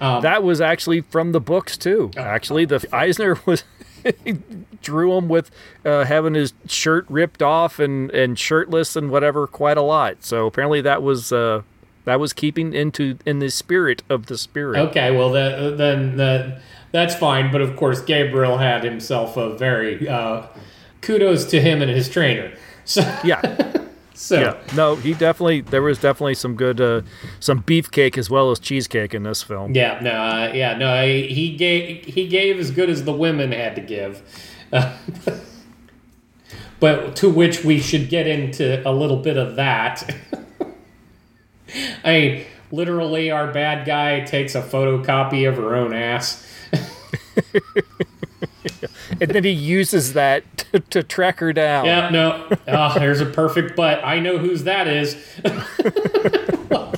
[0.00, 2.10] Um, that was actually from the books too.
[2.16, 3.64] Actually, the Eisner was
[4.82, 5.50] drew him with
[5.84, 10.24] uh, having his shirt ripped off and and shirtless and whatever quite a lot.
[10.24, 11.62] So apparently that was uh,
[12.04, 14.78] that was keeping into in the spirit of the spirit.
[14.88, 17.52] Okay, well the, then the, that's fine.
[17.52, 20.46] But of course, Gabriel had himself a very uh,
[21.00, 22.52] kudos to him and his trainer.
[22.84, 23.40] So yeah.
[24.14, 27.02] So yeah, no, he definitely there was definitely some good uh,
[27.40, 29.74] some beefcake as well as cheesecake in this film.
[29.74, 31.04] Yeah, no, uh, yeah, no.
[31.06, 34.22] He gave he gave as good as the women had to give,
[34.72, 34.96] uh,
[36.80, 40.14] but to which we should get into a little bit of that.
[42.04, 46.46] I mean, literally, our bad guy takes a photocopy of her own ass.
[49.20, 51.84] and then he uses that to, to track her down.
[51.84, 52.48] Yeah, no.
[52.68, 54.02] Oh, there's a perfect butt.
[54.04, 55.16] I know whose that is.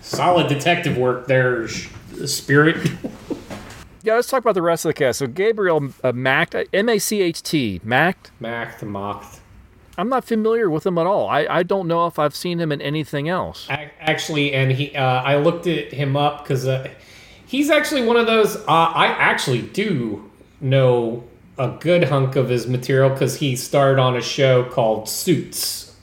[0.00, 2.90] Solid detective work there, Spirit.
[4.02, 5.18] Yeah, let's talk about the rest of the cast.
[5.18, 8.30] So Gabriel uh, Macht, M A C H T, Macht.
[8.40, 9.40] Macht, Macht.
[9.98, 11.28] I'm not familiar with him at all.
[11.28, 13.66] I, I don't know if I've seen him in anything else.
[13.68, 16.88] Actually, and he, uh, I looked at him up because uh,
[17.44, 18.56] he's actually one of those.
[18.56, 20.30] Uh, I actually do
[20.62, 21.24] know
[21.60, 25.94] a good hunk of his material because he starred on a show called Suits.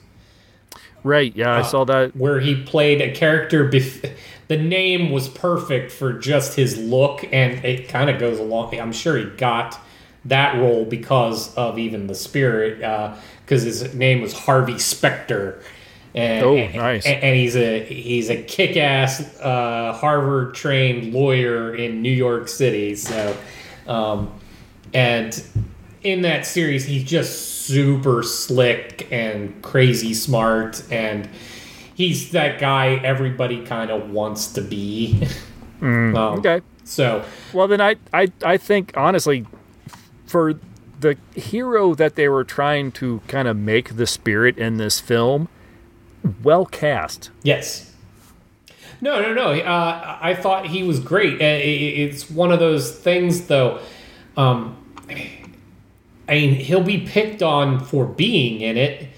[1.02, 1.34] Right.
[1.34, 2.14] Yeah, I saw that.
[2.16, 3.68] Where he played a character.
[3.68, 4.12] Bef-
[4.46, 8.78] the name was perfect for just his look, and it kind of goes along.
[8.78, 9.78] I'm sure he got
[10.24, 15.62] that role because of even the spirit, because uh, his name was Harvey Specter.
[16.14, 17.04] And, oh, nice!
[17.04, 22.96] And, and he's a he's a kick-ass uh, Harvard-trained lawyer in New York City.
[22.96, 23.36] So,
[23.86, 24.32] um,
[24.94, 25.42] and
[26.02, 31.28] in that series, he's just super slick and crazy smart, and
[31.94, 35.26] he's that guy everybody kind of wants to be.
[35.80, 36.60] Mm, um, okay.
[36.82, 39.46] So, well, then I, I, I think honestly,
[40.26, 40.58] for
[40.98, 45.48] the hero that they were trying to kind of make the spirit in this film,
[46.42, 47.30] well cast.
[47.44, 47.94] Yes.
[49.00, 49.52] No, no, no.
[49.52, 51.40] Uh, I thought he was great.
[51.40, 53.80] It's one of those things, though.
[54.38, 54.76] Um,
[56.28, 59.08] I mean, he'll be picked on for being in it.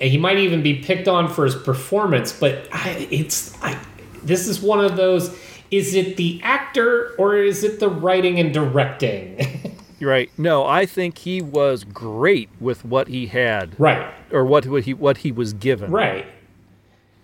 [0.00, 3.78] And He might even be picked on for his performance, but I, it's I,
[4.22, 5.36] this is one of those.
[5.70, 9.76] Is it the actor or is it the writing and directing?
[10.00, 10.30] right.
[10.38, 13.78] No, I think he was great with what he had.
[13.78, 14.12] Right.
[14.30, 15.90] Or what what he what he was given.
[15.90, 16.26] Right.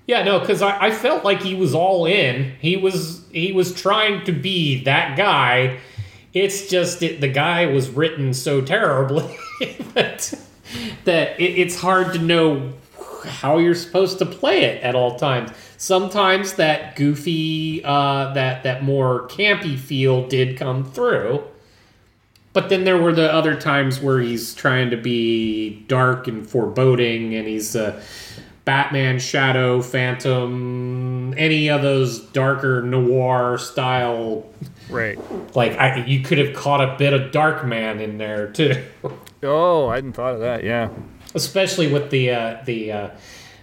[0.06, 2.52] Yeah, no, because I, I felt like he was all in.
[2.60, 5.78] He was he was trying to be that guy.
[6.36, 9.38] It's just it, the guy was written so terribly
[9.94, 10.34] that
[11.06, 12.74] that it, it's hard to know
[13.24, 15.50] how you're supposed to play it at all times.
[15.78, 21.42] Sometimes that goofy, uh, that that more campy feel did come through,
[22.52, 27.34] but then there were the other times where he's trying to be dark and foreboding,
[27.34, 27.98] and he's uh,
[28.66, 34.44] Batman, Shadow, Phantom, any of those darker noir style.
[34.88, 35.18] Right.
[35.54, 38.82] Like I, you could have caught a bit of Darkman in there too.
[39.42, 40.64] Oh, I hadn't thought of that.
[40.64, 40.90] Yeah.
[41.34, 43.10] Especially with the uh, the uh,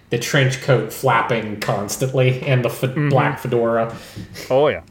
[0.09, 3.95] the trench coat flapping constantly and the f- black fedora.
[4.49, 4.84] Oh yeah.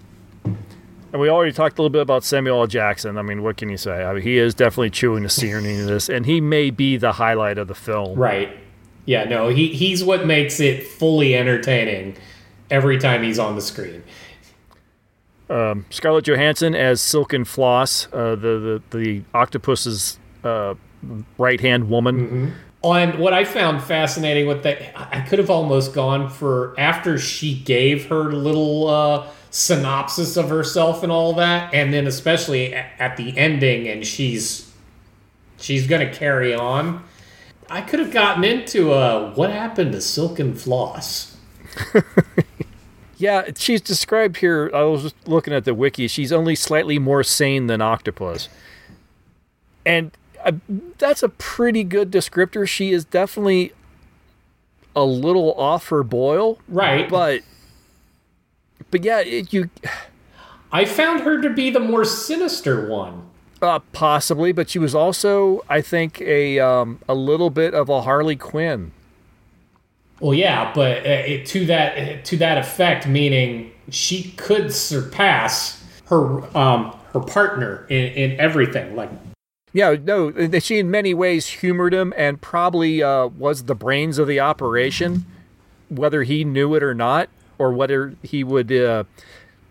[0.45, 2.67] And we already talked a little bit about Samuel L.
[2.67, 3.19] Jackson.
[3.19, 4.03] I mean, what can you say?
[4.03, 7.13] I mean, he is definitely chewing the scenery in this, and he may be the
[7.13, 8.19] highlight of the film.
[8.19, 8.57] Right.
[9.05, 12.17] Yeah, no, he, he's what makes it fully entertaining
[12.71, 14.03] every time he's on the screen.
[15.53, 20.75] Um, Scarlett Johansson as Silken Floss, uh, the, the the octopus's uh,
[21.37, 22.55] right hand woman.
[22.85, 27.55] And what I found fascinating with that, I could have almost gone for after she
[27.55, 33.17] gave her little uh, synopsis of herself and all that, and then especially a- at
[33.17, 34.73] the ending, and she's
[35.59, 37.05] she's gonna carry on.
[37.71, 41.37] I could have gotten into uh, what happened to Silken Floss.
[43.23, 44.69] Yeah, she's described here.
[44.75, 46.09] I was just looking at the wiki.
[46.09, 48.49] She's only slightly more sane than Octopus,
[49.87, 50.11] and
[50.45, 50.53] uh,
[50.99, 52.67] that's a pretty good descriptor.
[52.67, 53.73] She is definitely
[54.97, 57.09] a little off her boil, Right.
[57.09, 57.43] But,
[58.91, 59.71] but yeah, it, you
[60.73, 63.29] I found her to be the more sinister one.
[63.63, 68.03] uh, possibly, but she was also, I think, a um, a little bit of a
[68.03, 68.91] Harley Quinn.
[70.23, 76.57] Well, yeah, but uh, it, to that to that effect, meaning she could surpass her
[76.57, 78.95] um, her partner in, in everything.
[78.95, 79.11] Like,
[79.73, 84.29] Yeah, no, she in many ways humored him and probably uh, was the brains of
[84.29, 85.27] the operation,
[85.89, 88.71] whether he knew it or not, or whether he would.
[88.71, 89.03] Uh,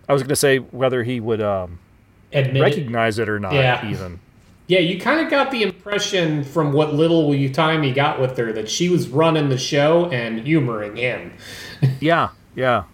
[0.09, 1.79] I was going to say whether he would um,
[2.33, 2.61] Admit it.
[2.61, 3.53] recognize it or not.
[3.53, 3.89] Yeah.
[3.89, 4.19] Even
[4.71, 8.37] yeah, you kind of got the impression from what little you time you got with
[8.37, 11.33] her that she was running the show and humoring him.
[11.99, 12.85] yeah, yeah,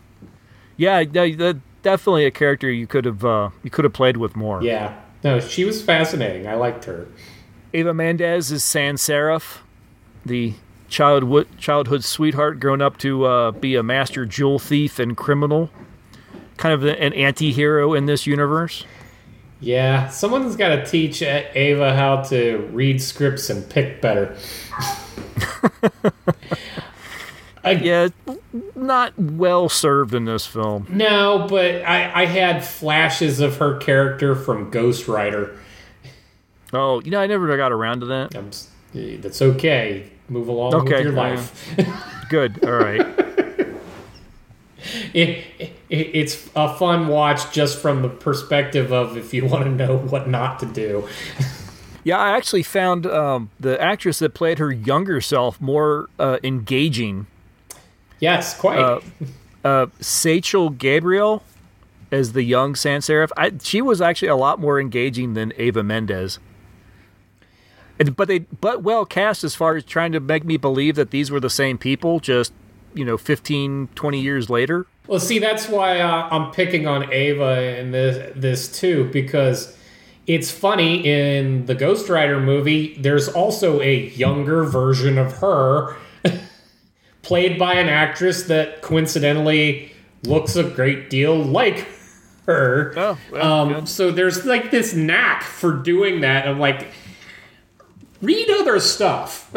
[0.76, 1.04] yeah.
[1.84, 4.64] definitely a character you could have uh, you could have played with more.
[4.64, 6.48] Yeah, no, she was fascinating.
[6.48, 7.10] I liked her.
[7.72, 9.60] Eva Mendes is Sand Saref,
[10.26, 10.56] the
[10.90, 15.70] childhood childhood sweetheart grown up to uh, be a master jewel thief and criminal,
[16.58, 18.84] kind of an anti-hero in this universe.
[19.60, 24.38] Yeah, someone's got to teach Eva how to read scripts and pick better.
[27.64, 28.10] I, yeah,
[28.76, 30.86] not well served in this film.
[30.90, 35.58] No, but I, I had flashes of her character from Ghost Rider.
[36.72, 38.36] Oh, you know, I never got around to that.
[38.36, 38.52] I'm,
[39.22, 40.12] that's okay.
[40.30, 41.20] Move along Okay, with your yeah.
[41.20, 41.76] life.
[42.30, 42.64] Good.
[42.66, 43.02] All right.
[45.14, 49.70] it, it, it's a fun watch just from the perspective of if you want to
[49.70, 51.08] know what not to do.
[52.04, 57.28] Yeah, I actually found um, the actress that played her younger self more uh, engaging.
[58.20, 58.80] Yes, quite.
[58.80, 59.02] Uh,
[59.64, 61.44] uh, Seychelle Gabriel
[62.12, 63.30] as the young Sand Saref.
[63.36, 66.40] I, she was actually a lot more engaging than Eva Mendes.
[68.00, 71.12] And, but they but well cast as far as trying to make me believe that
[71.12, 72.54] these were the same people just
[72.98, 77.80] you know 15 20 years later Well, see, that's why uh, I'm picking on Eva
[77.80, 79.78] in this this too because
[80.28, 82.98] it's funny in the Ghost Rider movie.
[83.00, 85.96] There's also a younger version of her,
[87.22, 89.94] played by an actress that coincidentally
[90.24, 91.88] looks a great deal like
[92.46, 92.94] her.
[92.98, 96.46] Oh, well, um, so there's like this knack for doing that.
[96.46, 96.88] I'm like,
[98.22, 99.50] read other stuff.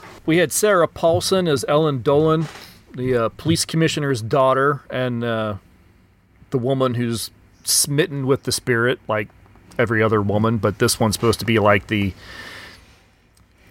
[0.26, 2.48] we had Sarah Paulson as Ellen Dolan
[2.94, 5.56] the uh, police commissioner's daughter and uh,
[6.50, 7.30] the woman who's
[7.64, 9.28] smitten with the spirit like
[9.78, 12.12] every other woman but this one's supposed to be like the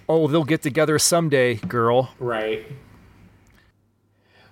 [0.07, 2.65] oh they'll get together someday girl Right.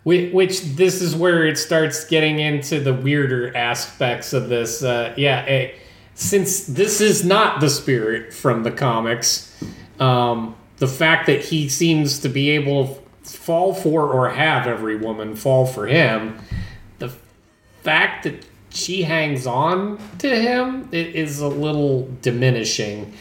[0.05, 4.84] Which, this is where it starts getting into the weirder aspects of this.
[4.84, 5.72] Uh, yeah, eh,
[6.13, 9.51] since this is not the spirit from the comics,
[9.99, 13.03] um, the fact that he seems to be able
[13.36, 16.39] fall for or have every woman fall for him,
[16.99, 17.11] the
[17.83, 23.13] fact that she hangs on to him it is a little diminishing.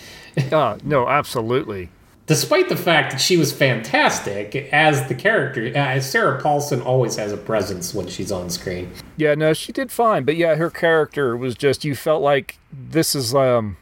[0.51, 1.89] uh, no absolutely
[2.27, 7.33] despite the fact that she was fantastic as the character, uh, Sarah Paulson always has
[7.33, 8.91] a presence when she's on screen.
[9.17, 13.15] Yeah, no, she did fine, but yeah, her character was just you felt like this
[13.15, 13.77] is um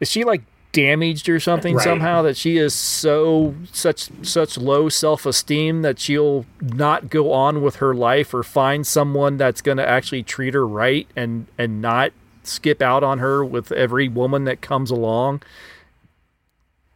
[0.00, 0.42] is she like
[0.72, 1.82] damaged or something Right.
[1.84, 7.76] somehow that she is so such such low self-esteem that she'll not go on with
[7.76, 12.12] her life or find someone that's going to actually treat her right and and not
[12.44, 15.42] skip out on her with every woman that comes along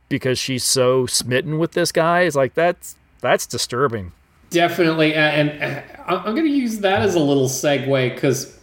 [0.08, 4.12] because she's so smitten with this guy is like that's that's disturbing.
[4.50, 8.56] Definitely, and uh, I'm going to use that as a little segue because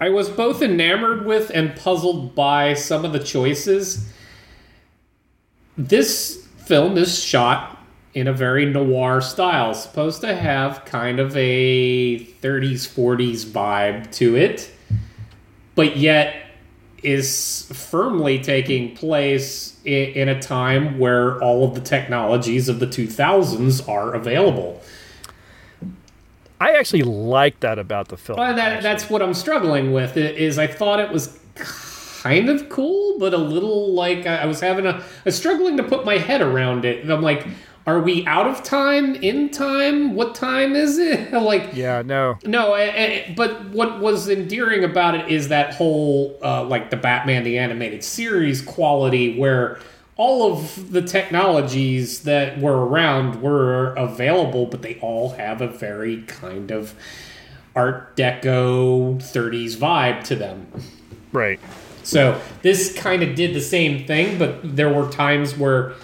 [0.00, 4.12] I was both enamored with and puzzled by some of the choices.
[5.78, 7.76] This film is shot
[8.14, 14.36] in a very noir style, supposed to have kind of a 30s, 40s vibe to
[14.36, 14.70] it,
[15.74, 16.46] but yet
[17.02, 23.86] is firmly taking place in, a time where all of the technologies of the 2000s
[23.86, 24.80] are available.
[26.58, 28.38] I actually like that about the film.
[28.38, 30.16] Well, that, that's what I'm struggling with.
[30.16, 31.38] Is I thought it was
[32.26, 36.04] kind of cool, but a little like I was having a, was struggling to put
[36.04, 37.02] my head around it.
[37.02, 37.46] And I'm like,
[37.86, 39.14] are we out of time?
[39.14, 40.16] In time?
[40.16, 41.32] What time is it?
[41.32, 42.74] like, yeah, no, no.
[42.74, 47.44] I, I, but what was endearing about it is that whole uh, like the Batman
[47.44, 49.78] the animated series quality where
[50.16, 56.22] all of the technologies that were around were available, but they all have a very
[56.22, 56.94] kind of
[57.76, 60.66] Art Deco 30s vibe to them.
[61.32, 61.60] Right.
[62.06, 65.94] So this kind of did the same thing, but there were times where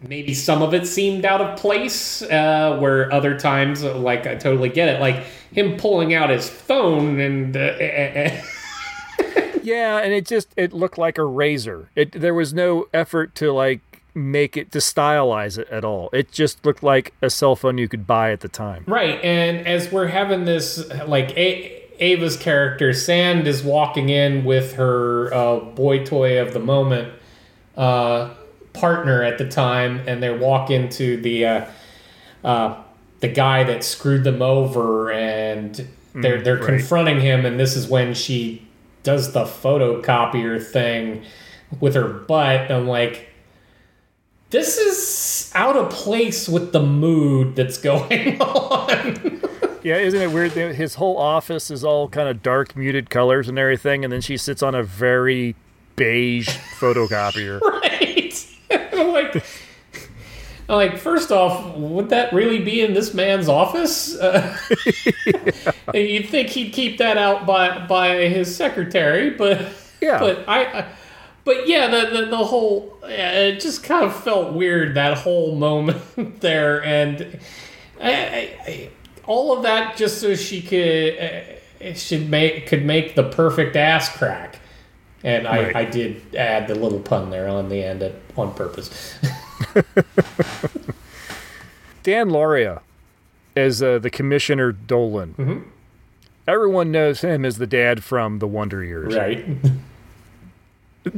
[0.00, 4.70] maybe some of it seemed out of place, uh, where other times, like, I totally
[4.70, 5.00] get it.
[5.00, 5.16] Like
[5.52, 7.54] him pulling out his phone and.
[7.54, 7.74] Uh,
[9.62, 11.90] yeah, and it just it looked like a razor.
[11.94, 13.80] It there was no effort to like
[14.14, 16.08] make it to stylize it at all.
[16.14, 18.84] It just looked like a cell phone you could buy at the time.
[18.86, 24.74] Right, and as we're having this like a- Eva's character Sand is walking in with
[24.74, 27.12] her uh, boy toy of the moment
[27.76, 28.30] uh,
[28.72, 31.64] partner at the time, and they walk into the uh,
[32.44, 32.82] uh
[33.20, 35.74] the guy that screwed them over, and
[36.14, 36.66] they're mm, they're right.
[36.66, 38.66] confronting him, and this is when she
[39.02, 41.22] does the photocopier thing
[41.80, 42.70] with her butt.
[42.70, 43.28] I'm like,
[44.50, 49.42] this is out of place with the mood that's going on.
[49.82, 50.52] Yeah, isn't it weird?
[50.52, 54.36] His whole office is all kind of dark, muted colors and everything, and then she
[54.36, 55.56] sits on a very
[55.96, 57.60] beige photocopier.
[57.60, 58.48] right.
[58.92, 59.44] I'm like,
[60.68, 64.16] like, first off, would that really be in this man's office?
[64.16, 64.56] Uh,
[65.26, 65.72] yeah.
[65.94, 69.66] You'd think he'd keep that out by by his secretary, but
[70.00, 70.86] yeah, but I, I
[71.44, 76.40] but yeah, the the, the whole it just kind of felt weird that whole moment
[76.40, 77.38] there, and
[78.00, 78.90] I, I,
[79.26, 84.14] all of that just so she could uh, should make could make the perfect ass
[84.16, 84.58] crack.
[85.24, 85.74] And right.
[85.74, 89.16] I, I did add the little pun there on the end at, on purpose.
[92.02, 92.80] Dan Lauria
[93.54, 95.34] as uh, the Commissioner Dolan.
[95.38, 95.68] Mm-hmm.
[96.48, 99.14] Everyone knows him as the dad from The Wonder Years.
[99.14, 99.46] Right.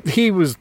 [0.06, 0.58] he was.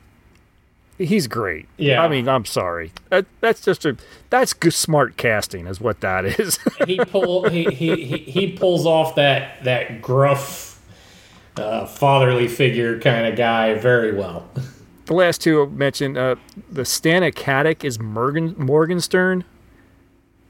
[1.04, 1.68] He's great.
[1.78, 2.02] Yeah.
[2.02, 2.92] I mean, I'm sorry.
[3.10, 3.98] That, that's just a
[4.30, 6.60] that's good, smart casting, is what that is.
[6.88, 10.82] he pull he, he, he he pulls off that that gruff,
[11.58, 14.50] uh, fatherly figure kind of guy very well
[15.06, 16.36] the last two mentioned, uh,
[16.72, 19.44] the Stana Katic is Morgan Morgenstern.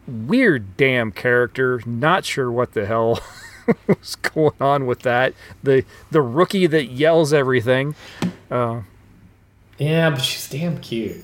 [0.07, 1.81] Weird damn character.
[1.85, 3.19] Not sure what the hell
[3.87, 5.33] was going on with that.
[5.63, 7.95] The the rookie that yells everything.
[8.51, 8.81] Uh,
[9.78, 11.24] yeah, but she's damn cute.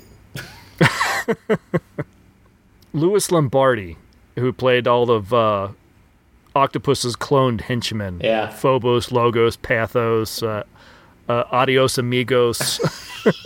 [2.94, 3.98] Louis Lombardi,
[4.36, 5.70] who played all of uh,
[6.56, 8.22] Octopus's cloned henchmen.
[8.24, 8.50] Yeah.
[8.50, 10.64] Phobos, Logos, Pathos, uh,
[11.28, 12.80] uh, Adios Amigos.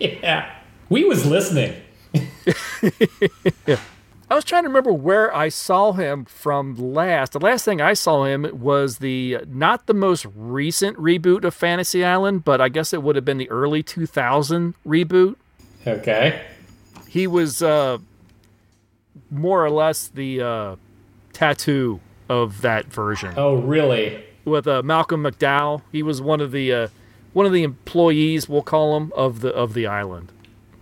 [0.00, 0.54] yeah.
[0.88, 1.74] We was listening.
[3.66, 3.78] yeah.
[4.34, 7.34] I was trying to remember where I saw him from last.
[7.34, 12.04] The last thing I saw him was the not the most recent reboot of Fantasy
[12.04, 15.36] Island, but I guess it would have been the early 2000 reboot.
[15.86, 16.42] Okay.
[17.06, 17.98] He was uh,
[19.30, 20.76] more or less the uh,
[21.32, 23.34] tattoo of that version.
[23.36, 24.20] Oh, really?
[24.44, 25.82] with uh, Malcolm McDowell.
[25.92, 26.88] He was one of the uh,
[27.34, 30.32] one of the employees, we'll call him, of the of the island.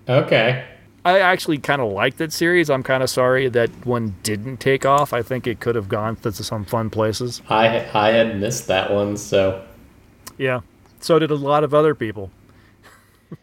[0.08, 0.64] Okay.
[1.04, 2.70] I actually kind of liked that series.
[2.70, 5.12] I'm kind of sorry that one didn't take off.
[5.12, 7.42] I think it could have gone to some fun places.
[7.48, 9.64] I I had missed that one, so
[10.38, 10.60] yeah.
[11.00, 12.30] So did a lot of other people.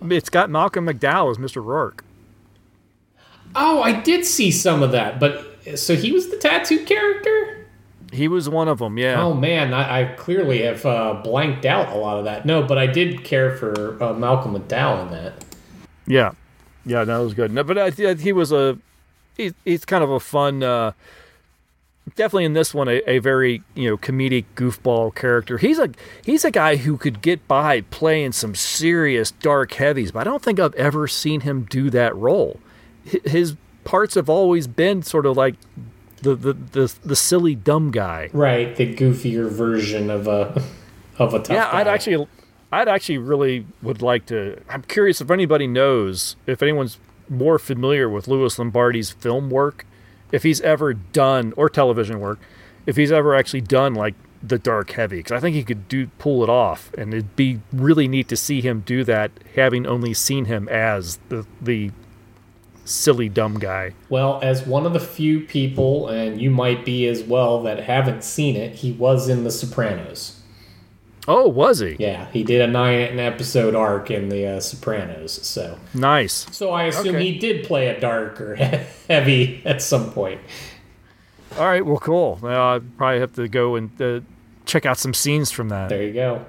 [0.00, 1.62] it's got Malcolm McDowell as Mr.
[1.62, 2.00] Roarke.
[3.54, 5.44] Oh, I did see some of that, but
[5.76, 7.66] so he was the tattoo character.
[8.12, 9.20] He was one of them, yeah.
[9.20, 12.46] Oh man, I, I clearly have uh, blanked out a lot of that.
[12.46, 15.44] No, but I did care for uh, Malcolm McDowell in that.
[16.06, 16.32] Yeah,
[16.86, 17.52] yeah, that was good.
[17.52, 18.78] No, but I, he was a
[19.36, 20.62] he, he's kind of a fun.
[20.62, 20.92] Uh,
[22.14, 25.58] definitely in this one a, a very you know comedic goofball character.
[25.58, 25.90] He's a
[26.24, 30.42] he's a guy who could get by playing some serious dark heavies, but I don't
[30.42, 32.60] think I've ever seen him do that role.
[33.24, 35.56] His parts have always been sort of like
[36.22, 38.30] the the the, the silly dumb guy.
[38.32, 40.62] Right, the goofier version of a
[41.18, 41.94] of a tough yeah, I'd guy.
[41.94, 42.26] actually,
[42.76, 44.60] I'd actually really would like to.
[44.68, 49.86] I'm curious if anybody knows if anyone's more familiar with Louis Lombardi's film work,
[50.30, 52.38] if he's ever done or television work,
[52.84, 56.08] if he's ever actually done like the dark heavy, because I think he could do
[56.18, 60.12] pull it off, and it'd be really neat to see him do that, having only
[60.12, 61.92] seen him as the the
[62.84, 63.94] silly dumb guy.
[64.10, 68.22] Well, as one of the few people, and you might be as well, that haven't
[68.22, 70.35] seen it, he was in The Sopranos.
[71.28, 71.96] Oh, was he?
[71.98, 75.32] Yeah, he did a nine episode arc in The uh, Sopranos.
[75.46, 76.46] So, Nice.
[76.52, 77.32] so I assume Okay.
[77.32, 78.54] he did play a dark or
[79.08, 80.40] heavy at some point.
[81.58, 81.84] All right.
[81.84, 82.38] Well, cool.
[82.40, 84.20] Well, I probably have to go and uh,
[84.66, 85.88] check out some scenes from that.
[85.88, 86.44] There you go.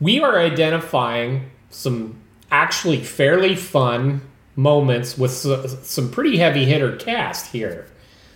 [0.00, 2.18] We are identifying some
[2.50, 4.20] actually fairly fun
[4.56, 7.86] moments with some pretty heavy hitter cast here.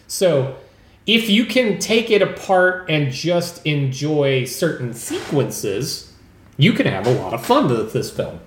[0.06, 0.56] So,
[1.06, 6.12] if you can take it apart and just enjoy certain sequences,
[6.56, 8.40] you can have a lot of fun with this film.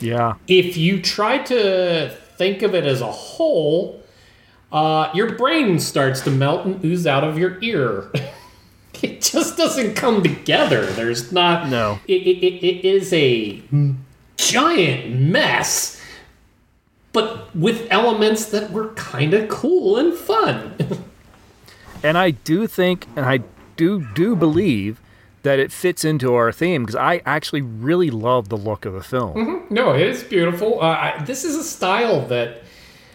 [0.00, 0.34] Yeah.
[0.46, 4.02] If you try to think of it as a whole,
[4.70, 8.10] uh, your brain starts to melt and ooze out of your ear.
[9.02, 10.86] it just doesn't come together.
[10.86, 11.68] There's not.
[11.68, 11.98] No.
[12.06, 13.62] It, it, it, it is a
[14.36, 16.00] giant mess,
[17.12, 20.76] but with elements that were kind of cool and fun.
[22.06, 23.40] and I do think, and I
[23.76, 25.00] do do believe
[25.42, 29.02] that it fits into our theme because I actually really love the look of the
[29.02, 29.66] film.
[29.70, 30.80] No, it is beautiful.
[30.80, 32.62] Uh, I, this is a style that,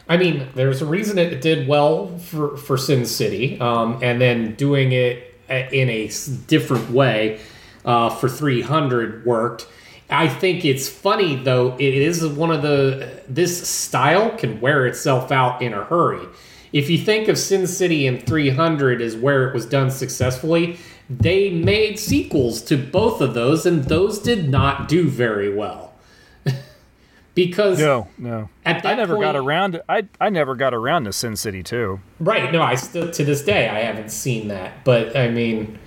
[0.07, 4.55] I mean, there's a reason it did well for, for Sin City, um, and then
[4.55, 6.09] doing it in a
[6.47, 7.39] different way
[7.85, 9.67] uh, for 300 worked.
[10.09, 11.75] I think it's funny though.
[11.79, 16.27] It is one of the this style can wear itself out in a hurry.
[16.73, 20.77] If you think of Sin City and 300 as where it was done successfully,
[21.09, 25.93] they made sequels to both of those, and those did not do very well.
[27.35, 28.49] because No, no.
[28.65, 29.81] At I that never got point- around.
[29.89, 31.99] I I never got around to Sin City 2.
[32.19, 32.51] Right.
[32.51, 35.77] No, I still to this day I haven't seen that, but I mean,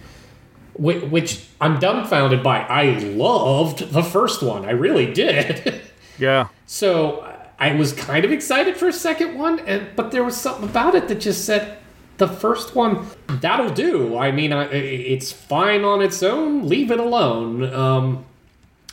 [0.74, 2.60] which, which I'm dumbfounded by.
[2.60, 4.64] I loved the first one.
[4.64, 5.80] I really did.
[6.16, 6.46] Yeah.
[6.64, 7.28] so
[7.58, 10.94] I was kind of excited for a second one, and but there was something about
[10.94, 11.78] it that just said
[12.16, 14.16] the first one that'll do.
[14.16, 16.68] I mean, I, it's fine on its own.
[16.68, 17.72] Leave it alone.
[17.72, 18.26] Um,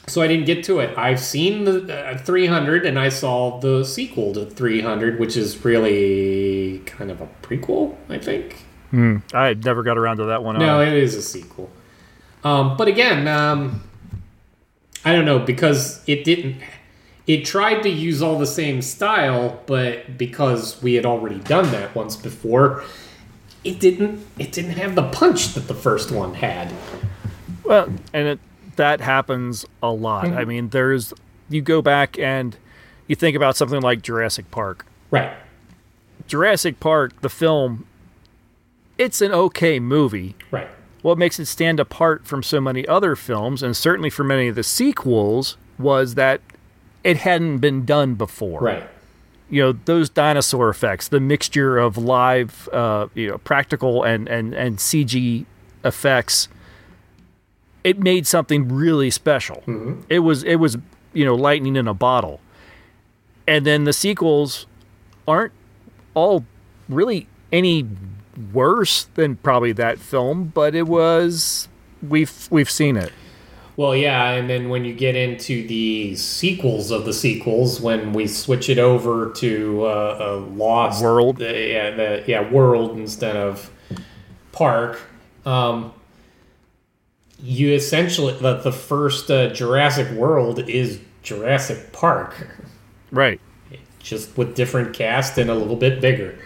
[0.07, 0.97] so I didn't get to it.
[0.97, 6.79] I've seen the uh, 300, and I saw the sequel to 300, which is really
[6.85, 8.65] kind of a prequel, I think.
[8.89, 9.17] Hmm.
[9.33, 10.57] I never got around to that one.
[10.57, 10.97] No, either.
[10.97, 11.69] it is a sequel.
[12.43, 13.83] Um, but again, um,
[15.05, 16.57] I don't know because it didn't.
[17.31, 21.95] It tried to use all the same style, but because we had already done that
[21.95, 22.83] once before,
[23.63, 24.27] it didn't.
[24.37, 26.73] It didn't have the punch that the first one had.
[27.63, 28.39] Well, and it,
[28.75, 30.25] that happens a lot.
[30.25, 30.37] Mm-hmm.
[30.39, 31.13] I mean, there's
[31.47, 32.57] you go back and
[33.07, 34.85] you think about something like Jurassic Park.
[35.09, 35.31] Right.
[36.27, 37.85] Jurassic Park, the film,
[38.97, 40.35] it's an okay movie.
[40.51, 40.67] Right.
[41.01, 44.55] What makes it stand apart from so many other films, and certainly from many of
[44.55, 46.41] the sequels, was that
[47.03, 48.59] it hadn't been done before.
[48.59, 48.89] Right.
[49.49, 54.53] You know, those dinosaur effects, the mixture of live, uh, you know, practical and, and,
[54.53, 55.45] and CG
[55.83, 56.47] effects,
[57.83, 59.63] it made something really special.
[60.09, 60.77] It was it was
[61.13, 62.39] you know lightning in a bottle,
[63.47, 64.67] and then the sequels
[65.27, 65.53] aren't
[66.13, 66.45] all
[66.87, 67.87] really any
[68.53, 71.67] worse than probably that film, but it was
[72.07, 73.11] we've we've seen it.
[73.77, 78.27] Well, yeah, and then when you get into the sequels of the sequels, when we
[78.27, 81.37] switch it over to uh, a Lost World.
[81.37, 83.71] the, yeah, the, yeah, World instead of
[84.51, 84.99] Park,
[85.45, 85.93] um,
[87.41, 92.47] you essentially the, the first uh, Jurassic World is Jurassic Park,
[93.09, 93.39] Right.
[93.99, 96.37] just with different cast and a little bit bigger.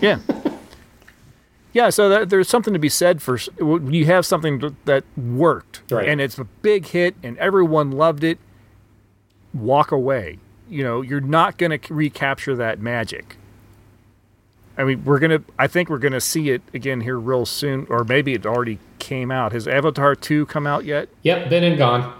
[0.00, 0.18] Yeah.
[1.74, 6.08] yeah, so that, there's something to be said for you have something that worked Right.
[6.08, 8.38] and it's a big hit and everyone loved it.
[9.52, 10.38] Walk away.
[10.68, 13.36] You know, you're not going to recapture that magic.
[14.76, 15.42] I mean, we're gonna.
[15.56, 19.30] I think we're gonna see it again here real soon, or maybe it already came
[19.30, 19.52] out.
[19.52, 21.08] Has Avatar two come out yet?
[21.22, 22.12] Yep, been and gone.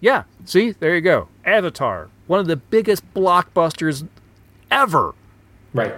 [0.00, 0.24] Yeah.
[0.44, 1.28] See, there you go.
[1.44, 4.08] Avatar, one of the biggest blockbusters
[4.72, 5.14] ever.
[5.72, 5.94] Right.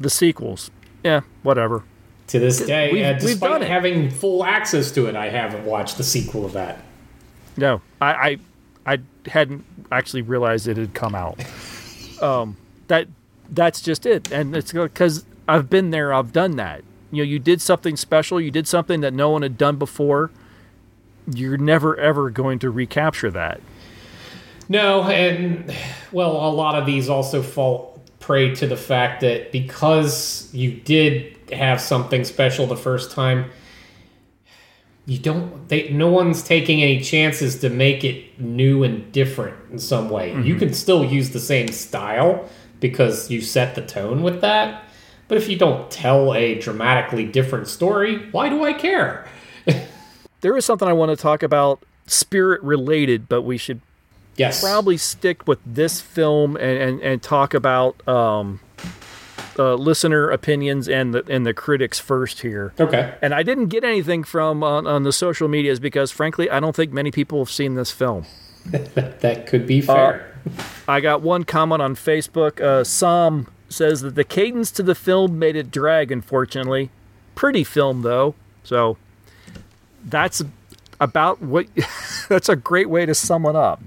[0.00, 0.70] The sequels,
[1.06, 1.84] yeah, whatever.
[2.28, 5.96] To this day, We've- uh, we've despite having full access to it, I haven't watched
[5.96, 6.82] the sequel of that.
[7.56, 8.38] No, I,
[8.84, 8.98] I, I
[9.30, 11.38] hadn't actually realized it had come out.
[12.20, 12.56] Um,
[12.88, 13.06] that
[13.50, 16.82] that's just it, and it's because I've been there, I've done that.
[17.12, 20.32] You know, you did something special, you did something that no one had done before.
[21.32, 23.60] You're never ever going to recapture that.
[24.68, 25.72] No, and
[26.10, 27.95] well, a lot of these also fall
[28.26, 33.48] prey to the fact that because you did have something special the first time,
[35.06, 35.68] you don't.
[35.68, 40.30] They no one's taking any chances to make it new and different in some way.
[40.42, 40.58] You Mhm.
[40.58, 42.44] can still use the same style
[42.80, 44.82] because you set the tone with that.
[45.28, 49.24] But if you don't tell a dramatically different story, why do I care?
[50.42, 53.80] There is something I want to talk about, spirit related, but we should
[54.36, 58.60] yes probably stick with this film and and, and talk about um,
[59.58, 62.72] uh, listener opinions and the and the critics first here.
[62.78, 63.14] Okay.
[63.22, 66.76] And I didn't get anything from on, on the social medias because, frankly, I don't
[66.76, 68.26] think many people have seen this film.
[68.70, 70.34] that could be fair.
[70.86, 72.60] I got one comment on Facebook.
[72.60, 76.12] Uh, Sam says that the cadence to the film made it drag.
[76.12, 76.90] Unfortunately,
[77.34, 78.34] pretty film though.
[78.64, 78.96] So
[80.04, 80.42] that's
[81.00, 81.66] about what.
[82.28, 83.82] that's a great way to sum it up.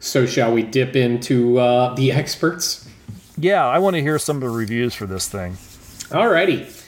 [0.00, 2.88] So, shall we dip into uh, the experts?
[3.38, 5.52] Yeah, I want to hear some of the reviews for this thing.
[6.10, 6.82] Alrighty.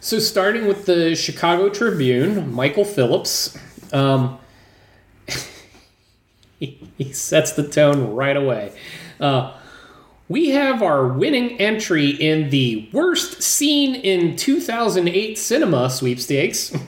[0.00, 3.56] So, starting with the Chicago Tribune, Michael Phillips.
[3.92, 4.38] Um,
[6.58, 8.72] he, sets the tone right away.
[9.20, 9.54] Uh,
[10.28, 16.76] we have our winning entry in the worst scene in 2008 cinema sweepstakes.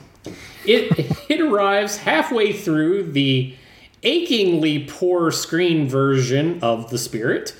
[0.67, 3.55] It, it arrives halfway through the
[4.03, 7.55] achingly poor screen version of The Spirit,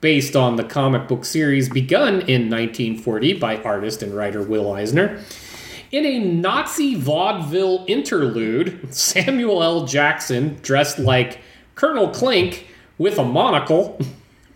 [0.00, 5.22] based on the comic book series begun in 1940 by artist and writer Will Eisner.
[5.92, 9.86] In a Nazi vaudeville interlude, Samuel L.
[9.86, 11.40] Jackson, dressed like
[11.74, 12.66] Colonel Klink
[12.96, 13.98] with a monocle,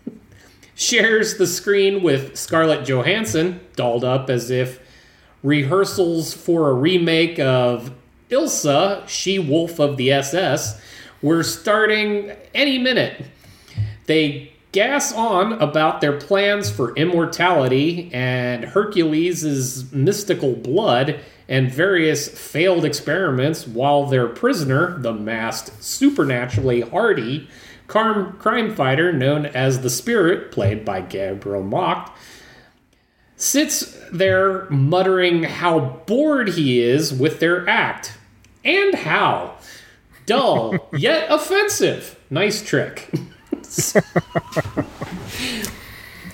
[0.75, 4.79] shares the screen with Scarlett Johansson, dolled up as if
[5.45, 7.91] rehearsals for a remake of
[8.29, 10.81] Ilsa, She Wolf of the SS,
[11.21, 13.25] were starting any minute.
[14.07, 22.83] They gas on about their plans for immortality and Hercules' mystical blood and various failed
[22.83, 27.47] experiments while their prisoner, the masked, supernaturally hardy
[27.87, 32.11] crime, fighter known as the Spirit, played by Gabriel Macht,
[33.37, 38.17] sits there muttering how bored he is with their act.
[38.63, 39.57] And how.
[40.25, 42.19] Dull, yet offensive.
[42.29, 43.11] Nice trick.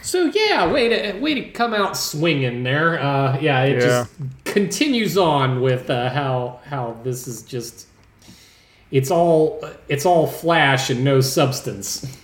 [0.02, 3.00] so yeah, way to way to come out swinging there.
[3.02, 3.80] Uh, yeah, it Yeah.
[3.80, 4.12] just
[4.46, 7.88] continues on with uh, how how this is just
[8.92, 12.18] it's all it's all flash and no substance.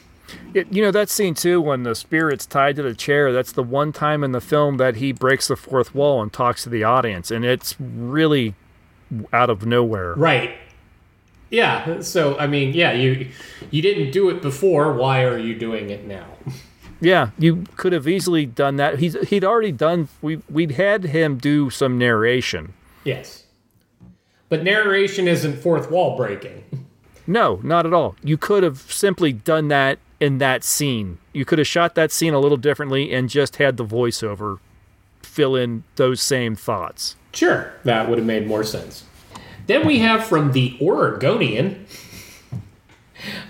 [0.54, 3.32] It, you know that scene too when the spirit's tied to the chair.
[3.32, 6.64] That's the one time in the film that he breaks the fourth wall and talks
[6.64, 8.56] to the audience, and it's really
[9.32, 10.14] out of nowhere.
[10.16, 10.58] Right.
[11.50, 12.02] Yeah.
[12.02, 13.30] So I mean, yeah, you
[13.72, 14.94] you didn't do it before.
[14.94, 16.28] Why are you doing it now?
[17.00, 18.98] Yeah, you could have easily done that.
[18.98, 20.10] He's he'd already done.
[20.20, 22.74] We we'd had him do some narration.
[23.04, 23.44] Yes.
[24.50, 26.64] But narration isn't fourth wall breaking.
[27.28, 28.16] No, not at all.
[28.24, 31.18] You could have simply done that in that scene.
[31.34, 34.60] You could have shot that scene a little differently and just had the voiceover
[35.22, 37.16] fill in those same thoughts.
[37.34, 39.04] Sure, that would have made more sense.
[39.68, 41.86] Then we have from the Oregonian,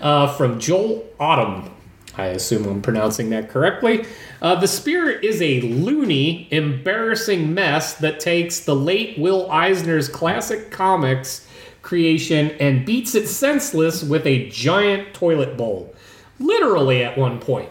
[0.00, 1.70] uh, from Joel Autumn.
[2.16, 4.04] I assume I'm pronouncing that correctly.
[4.42, 10.70] Uh, the Spirit is a loony, embarrassing mess that takes the late Will Eisner's classic
[10.70, 11.46] comics
[11.82, 15.94] creation and beats it senseless with a giant toilet bowl.
[16.38, 17.70] Literally at one point.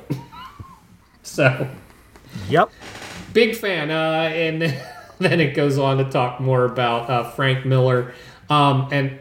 [1.23, 1.69] so.
[2.49, 2.71] Yep.
[3.33, 3.91] Big fan.
[3.91, 4.61] Uh, and
[5.19, 8.13] then it goes on to talk more about uh, Frank Miller.
[8.49, 9.19] Um, and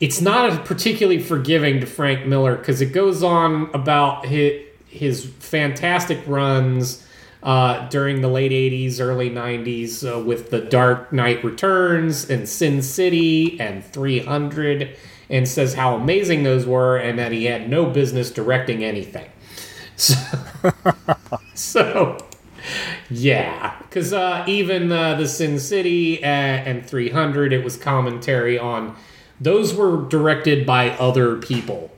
[0.00, 6.20] it's not particularly forgiving to Frank Miller because it goes on about his, his fantastic
[6.26, 7.06] runs
[7.46, 12.82] uh, during the late 80s, early 90s uh, with The Dark Knight Returns and Sin
[12.82, 14.96] City and 300
[15.30, 19.30] and says how amazing those were and that he had no business directing anything.
[19.98, 20.14] So,
[21.54, 22.18] so
[23.08, 28.94] yeah, because uh, even uh, the Sin City and, and 300, it was commentary on
[29.40, 31.90] those were directed by other people.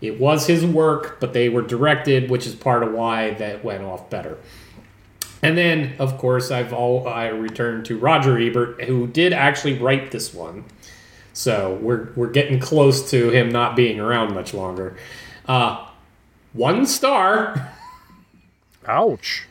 [0.00, 3.84] It was his work, but they were directed, which is part of why that went
[3.84, 4.38] off better.
[5.42, 10.10] And then, of course, I've all I returned to Roger Ebert, who did actually write
[10.10, 10.64] this one.
[11.32, 14.96] So we're we're getting close to him not being around much longer.
[15.46, 15.86] Uh,
[16.52, 17.72] one star.
[18.86, 19.46] Ouch.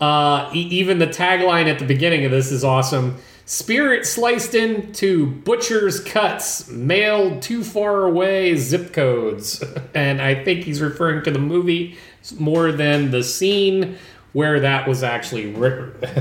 [0.00, 3.16] Uh, e- even the tagline at the beginning of this is awesome.
[3.46, 9.64] Spirit sliced into butcher's cuts, mailed too far away zip codes.
[9.94, 11.96] And I think he's referring to the movie
[12.38, 13.96] more than the scene
[14.32, 15.54] where that was actually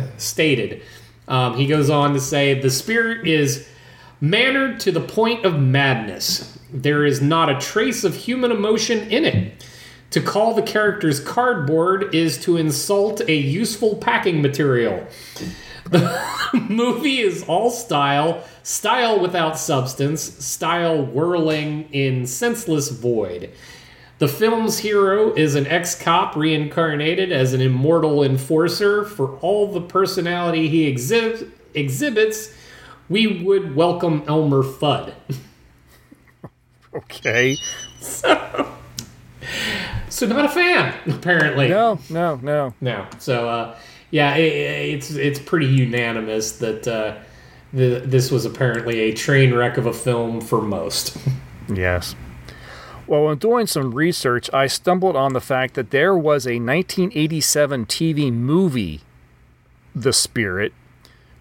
[0.17, 0.81] stated.
[1.27, 3.67] Um, he goes on to say the spirit is
[4.21, 6.57] mannered to the point of madness.
[6.71, 9.65] There is not a trace of human emotion in it.
[10.11, 15.05] To call the characters cardboard is to insult a useful packing material.
[15.85, 16.19] The
[16.69, 23.51] movie is all style, style without substance, style whirling in senseless void.
[24.19, 29.03] The film's hero is an ex cop reincarnated as an immortal enforcer.
[29.03, 32.53] For all the personality he exhib- exhibits,
[33.09, 35.13] we would welcome Elmer Fudd.
[36.93, 37.57] Okay.
[37.99, 38.27] So,
[40.25, 41.67] not a fan, apparently.
[41.67, 42.73] No, no, no.
[42.81, 43.05] No.
[43.19, 43.77] So, uh,
[44.09, 47.17] yeah, it, it's it's pretty unanimous that uh,
[47.73, 51.17] the, this was apparently a train wreck of a film for most.
[51.69, 52.15] Yes.
[53.07, 57.85] Well, when doing some research, I stumbled on the fact that there was a 1987
[57.85, 59.01] TV movie,
[59.95, 60.73] The Spirit,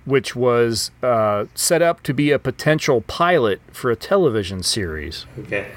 [0.05, 5.27] which was uh, set up to be a potential pilot for a television series.
[5.41, 5.73] okay.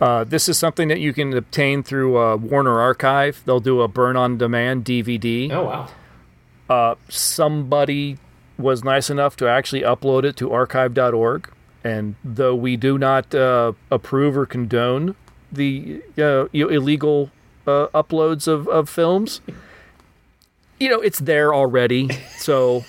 [0.00, 3.42] Uh, this is something that you can obtain through uh, Warner Archive.
[3.46, 5.50] They'll do a burn on demand DVD.
[5.52, 5.88] Oh wow.
[6.68, 8.18] Uh, somebody
[8.58, 11.48] was nice enough to actually upload it to archive.org.
[11.84, 15.14] And though we do not uh, approve or condone
[15.52, 17.30] the uh, you know, illegal
[17.66, 19.42] uh, uploads of, of films,
[20.80, 22.08] you know, it's there already.
[22.38, 22.84] So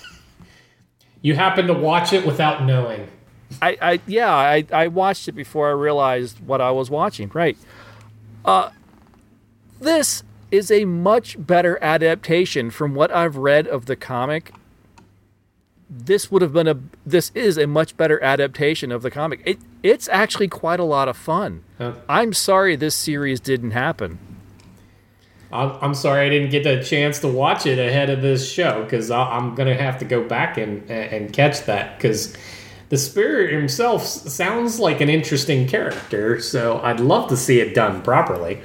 [1.22, 3.08] You happen to watch it without knowing.
[3.62, 7.30] I, I yeah, I, I watched it before I realized what I was watching.
[7.34, 7.56] Right.
[8.44, 8.70] Uh,
[9.80, 14.52] this is a much better adaptation from what I've read of the comic.
[15.88, 19.40] This would have been a this is a much better adaptation of the comic.
[19.44, 21.62] It it's actually quite a lot of fun.
[21.78, 21.94] Huh.
[22.08, 24.18] I'm sorry this series didn't happen.
[25.52, 28.82] I'm, I'm sorry I didn't get a chance to watch it ahead of this show
[28.82, 32.36] because I'm gonna have to go back and and catch that because
[32.88, 36.40] the spirit himself sounds like an interesting character.
[36.40, 38.60] So I'd love to see it done properly.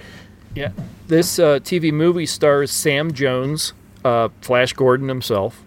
[0.56, 0.72] Yeah.
[1.08, 3.74] This uh, TV movie stars Sam Jones,
[4.04, 5.64] uh, Flash Gordon himself.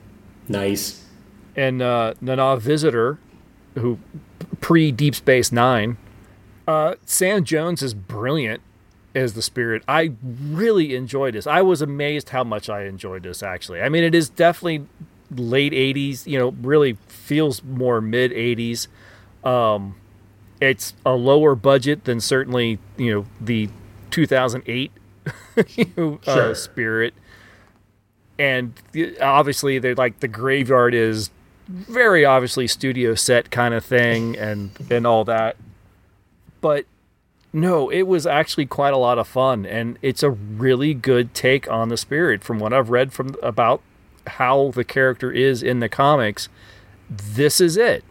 [0.48, 1.03] Nice.
[1.56, 3.18] And uh, Nana Visitor,
[3.74, 3.98] who
[4.60, 5.96] pre Deep Space Nine.
[6.66, 8.62] Uh, Sam Jones is brilliant
[9.14, 9.82] as the spirit.
[9.86, 11.46] I really enjoyed this.
[11.46, 13.42] I was amazed how much I enjoyed this.
[13.42, 14.86] Actually, I mean, it is definitely
[15.30, 16.26] late '80s.
[16.26, 18.88] You know, really feels more mid '80s.
[19.44, 19.96] Um,
[20.60, 23.68] it's a lower budget than certainly you know the
[24.10, 24.92] 2008
[25.68, 27.14] you know, uh, spirit
[28.38, 28.72] and
[29.20, 31.30] obviously they're like the graveyard is
[31.68, 35.56] very obviously studio set kind of thing and and all that.
[36.60, 36.86] But
[37.52, 41.70] no it was actually quite a lot of fun and it's a really good take
[41.70, 42.42] on the spirit.
[42.42, 43.80] From what i've read from about
[44.26, 46.48] how the character is in the comics
[47.10, 48.04] this is it.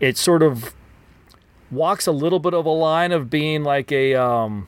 [0.00, 0.74] It sort of
[1.70, 4.66] walks a little bit of a line of being like a um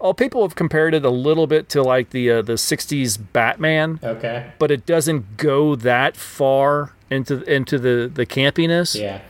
[0.00, 3.98] Oh, people have compared it a little bit to like the uh, the '60s Batman,
[4.02, 4.52] Okay.
[4.58, 8.98] but it doesn't go that far into into the the campiness.
[9.00, 9.22] Yeah.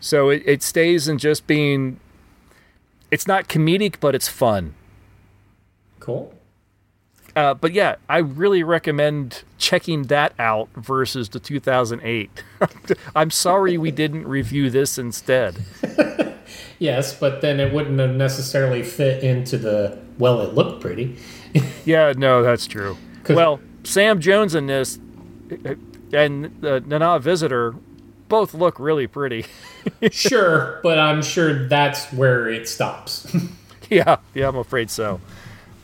[0.00, 2.00] So it, it stays in just being.
[3.12, 4.74] It's not comedic, but it's fun.
[6.00, 6.34] Cool.
[7.36, 12.42] Uh, but yeah, I really recommend checking that out versus the 2008.
[13.16, 15.56] I'm sorry we didn't review this instead.
[16.78, 20.40] Yes, but then it wouldn't have necessarily fit into the well.
[20.40, 21.16] It looked pretty.
[21.84, 22.96] Yeah, no, that's true.
[23.28, 24.98] Well, Sam Jones in this
[26.12, 27.74] and the Nana Visitor
[28.28, 29.44] both look really pretty.
[30.10, 33.30] sure, but I'm sure that's where it stops.
[33.90, 35.20] yeah, yeah, I'm afraid so.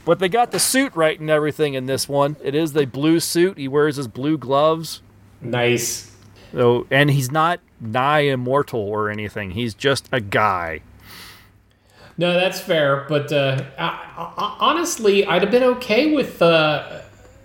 [0.04, 2.36] But they got the suit right and everything in this one.
[2.42, 3.58] It is the blue suit.
[3.58, 5.02] He wears his blue gloves.
[5.42, 6.07] nice.
[6.52, 9.52] So, and he's not nigh immortal or anything.
[9.52, 10.80] He's just a guy.
[12.16, 13.06] No, that's fair.
[13.08, 13.84] But uh, I,
[14.36, 17.02] I, honestly, I'd have been okay with uh,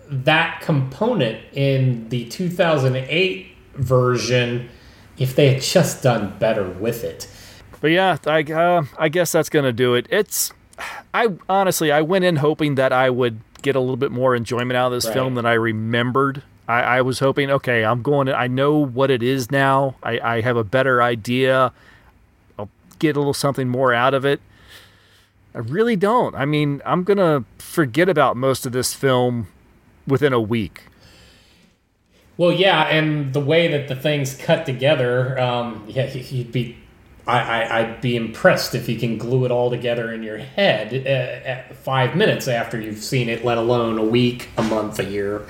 [0.09, 4.69] that component in the 2008 version
[5.17, 7.27] if they had just done better with it.
[7.81, 10.07] But yeah, I uh, I guess that's gonna do it.
[10.09, 10.53] It's
[11.13, 14.73] I honestly I went in hoping that I would get a little bit more enjoyment
[14.77, 15.13] out of this Right.
[15.13, 16.43] film than I remembered.
[16.67, 19.95] I, I was hoping, okay, I'm going to, I know what it is now.
[20.01, 21.73] I, I have a better idea.
[22.57, 22.69] I'll
[22.99, 24.39] get a little something more out of it.
[25.53, 26.33] I really don't.
[26.35, 29.47] I mean, I'm going to forget about most of this film
[30.07, 30.85] within a week.
[32.37, 36.77] Well, yeah, and the way that the things cut together, um, yeah, you'd be,
[37.27, 40.93] I, I, I'd be impressed if you can glue it all together in your head
[40.93, 45.05] uh, at five minutes after you've seen it, let alone a week, a month, a
[45.05, 45.45] year.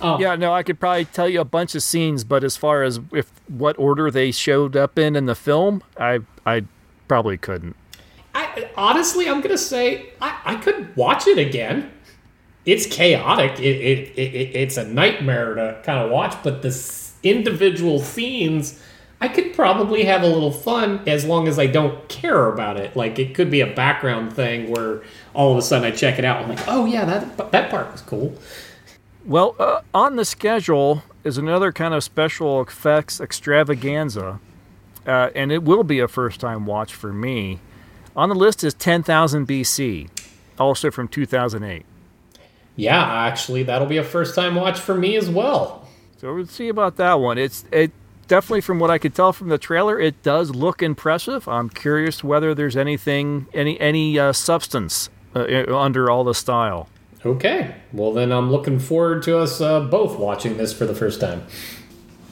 [0.00, 2.82] Um, Yeah, no, I could probably tell you a bunch of scenes, but as far
[2.82, 6.64] as if what order they showed up in in the film, I I
[7.08, 7.76] probably couldn't.
[8.34, 11.90] I, honestly, I'm gonna say I, I could watch it again.
[12.66, 13.60] It's chaotic.
[13.60, 18.00] It, it, it, it it's a nightmare to kind of watch, but the s- individual
[18.00, 18.82] scenes,
[19.20, 22.96] I could probably have a little fun as long as I don't care about it.
[22.96, 25.02] Like it could be a background thing where
[25.32, 26.42] all of a sudden I check it out.
[26.42, 28.34] I'm like, oh yeah, that that part was cool.
[29.26, 34.38] Well, uh, on the schedule is another kind of special effects extravaganza,
[35.04, 37.58] uh, and it will be a first time watch for me.
[38.14, 40.08] On the list is 10,000 BC,
[40.60, 41.84] also from 2008.
[42.76, 45.88] Yeah, actually, that'll be a first time watch for me as well.
[46.18, 47.36] So we'll see about that one.
[47.36, 47.90] It's it
[48.28, 51.48] definitely from what I could tell from the trailer, it does look impressive.
[51.48, 56.88] I'm curious whether there's anything any any uh, substance uh, under all the style.
[57.26, 61.20] Okay, well then I'm looking forward to us uh, both watching this for the first
[61.20, 61.44] time.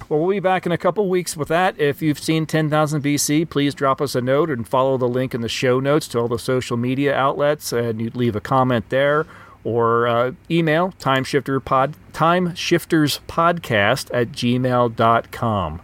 [0.08, 1.80] Well, we'll be back in a couple weeks with that.
[1.80, 5.40] If you've seen 10,000 BC, please drop us a note and follow the link in
[5.40, 9.26] the show notes to all the social media outlets, and you leave a comment there
[9.64, 15.80] or uh, email timeshifterpod timeshifterspodcast at gmail.com.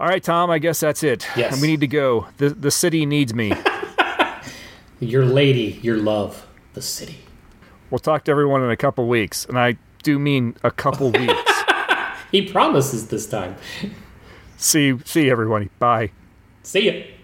[0.00, 1.26] All right, Tom, I guess that's it.
[1.36, 1.60] Yes.
[1.60, 2.28] We need to go.
[2.38, 3.52] The, the city needs me.
[5.00, 7.25] Your lady, your love, the city.
[7.90, 11.52] We'll talk to everyone in a couple weeks, and I do mean a couple weeks.
[12.30, 13.56] He promises this time.
[14.56, 15.70] see, see everybody.
[15.78, 16.10] Bye.
[16.62, 17.15] See ya.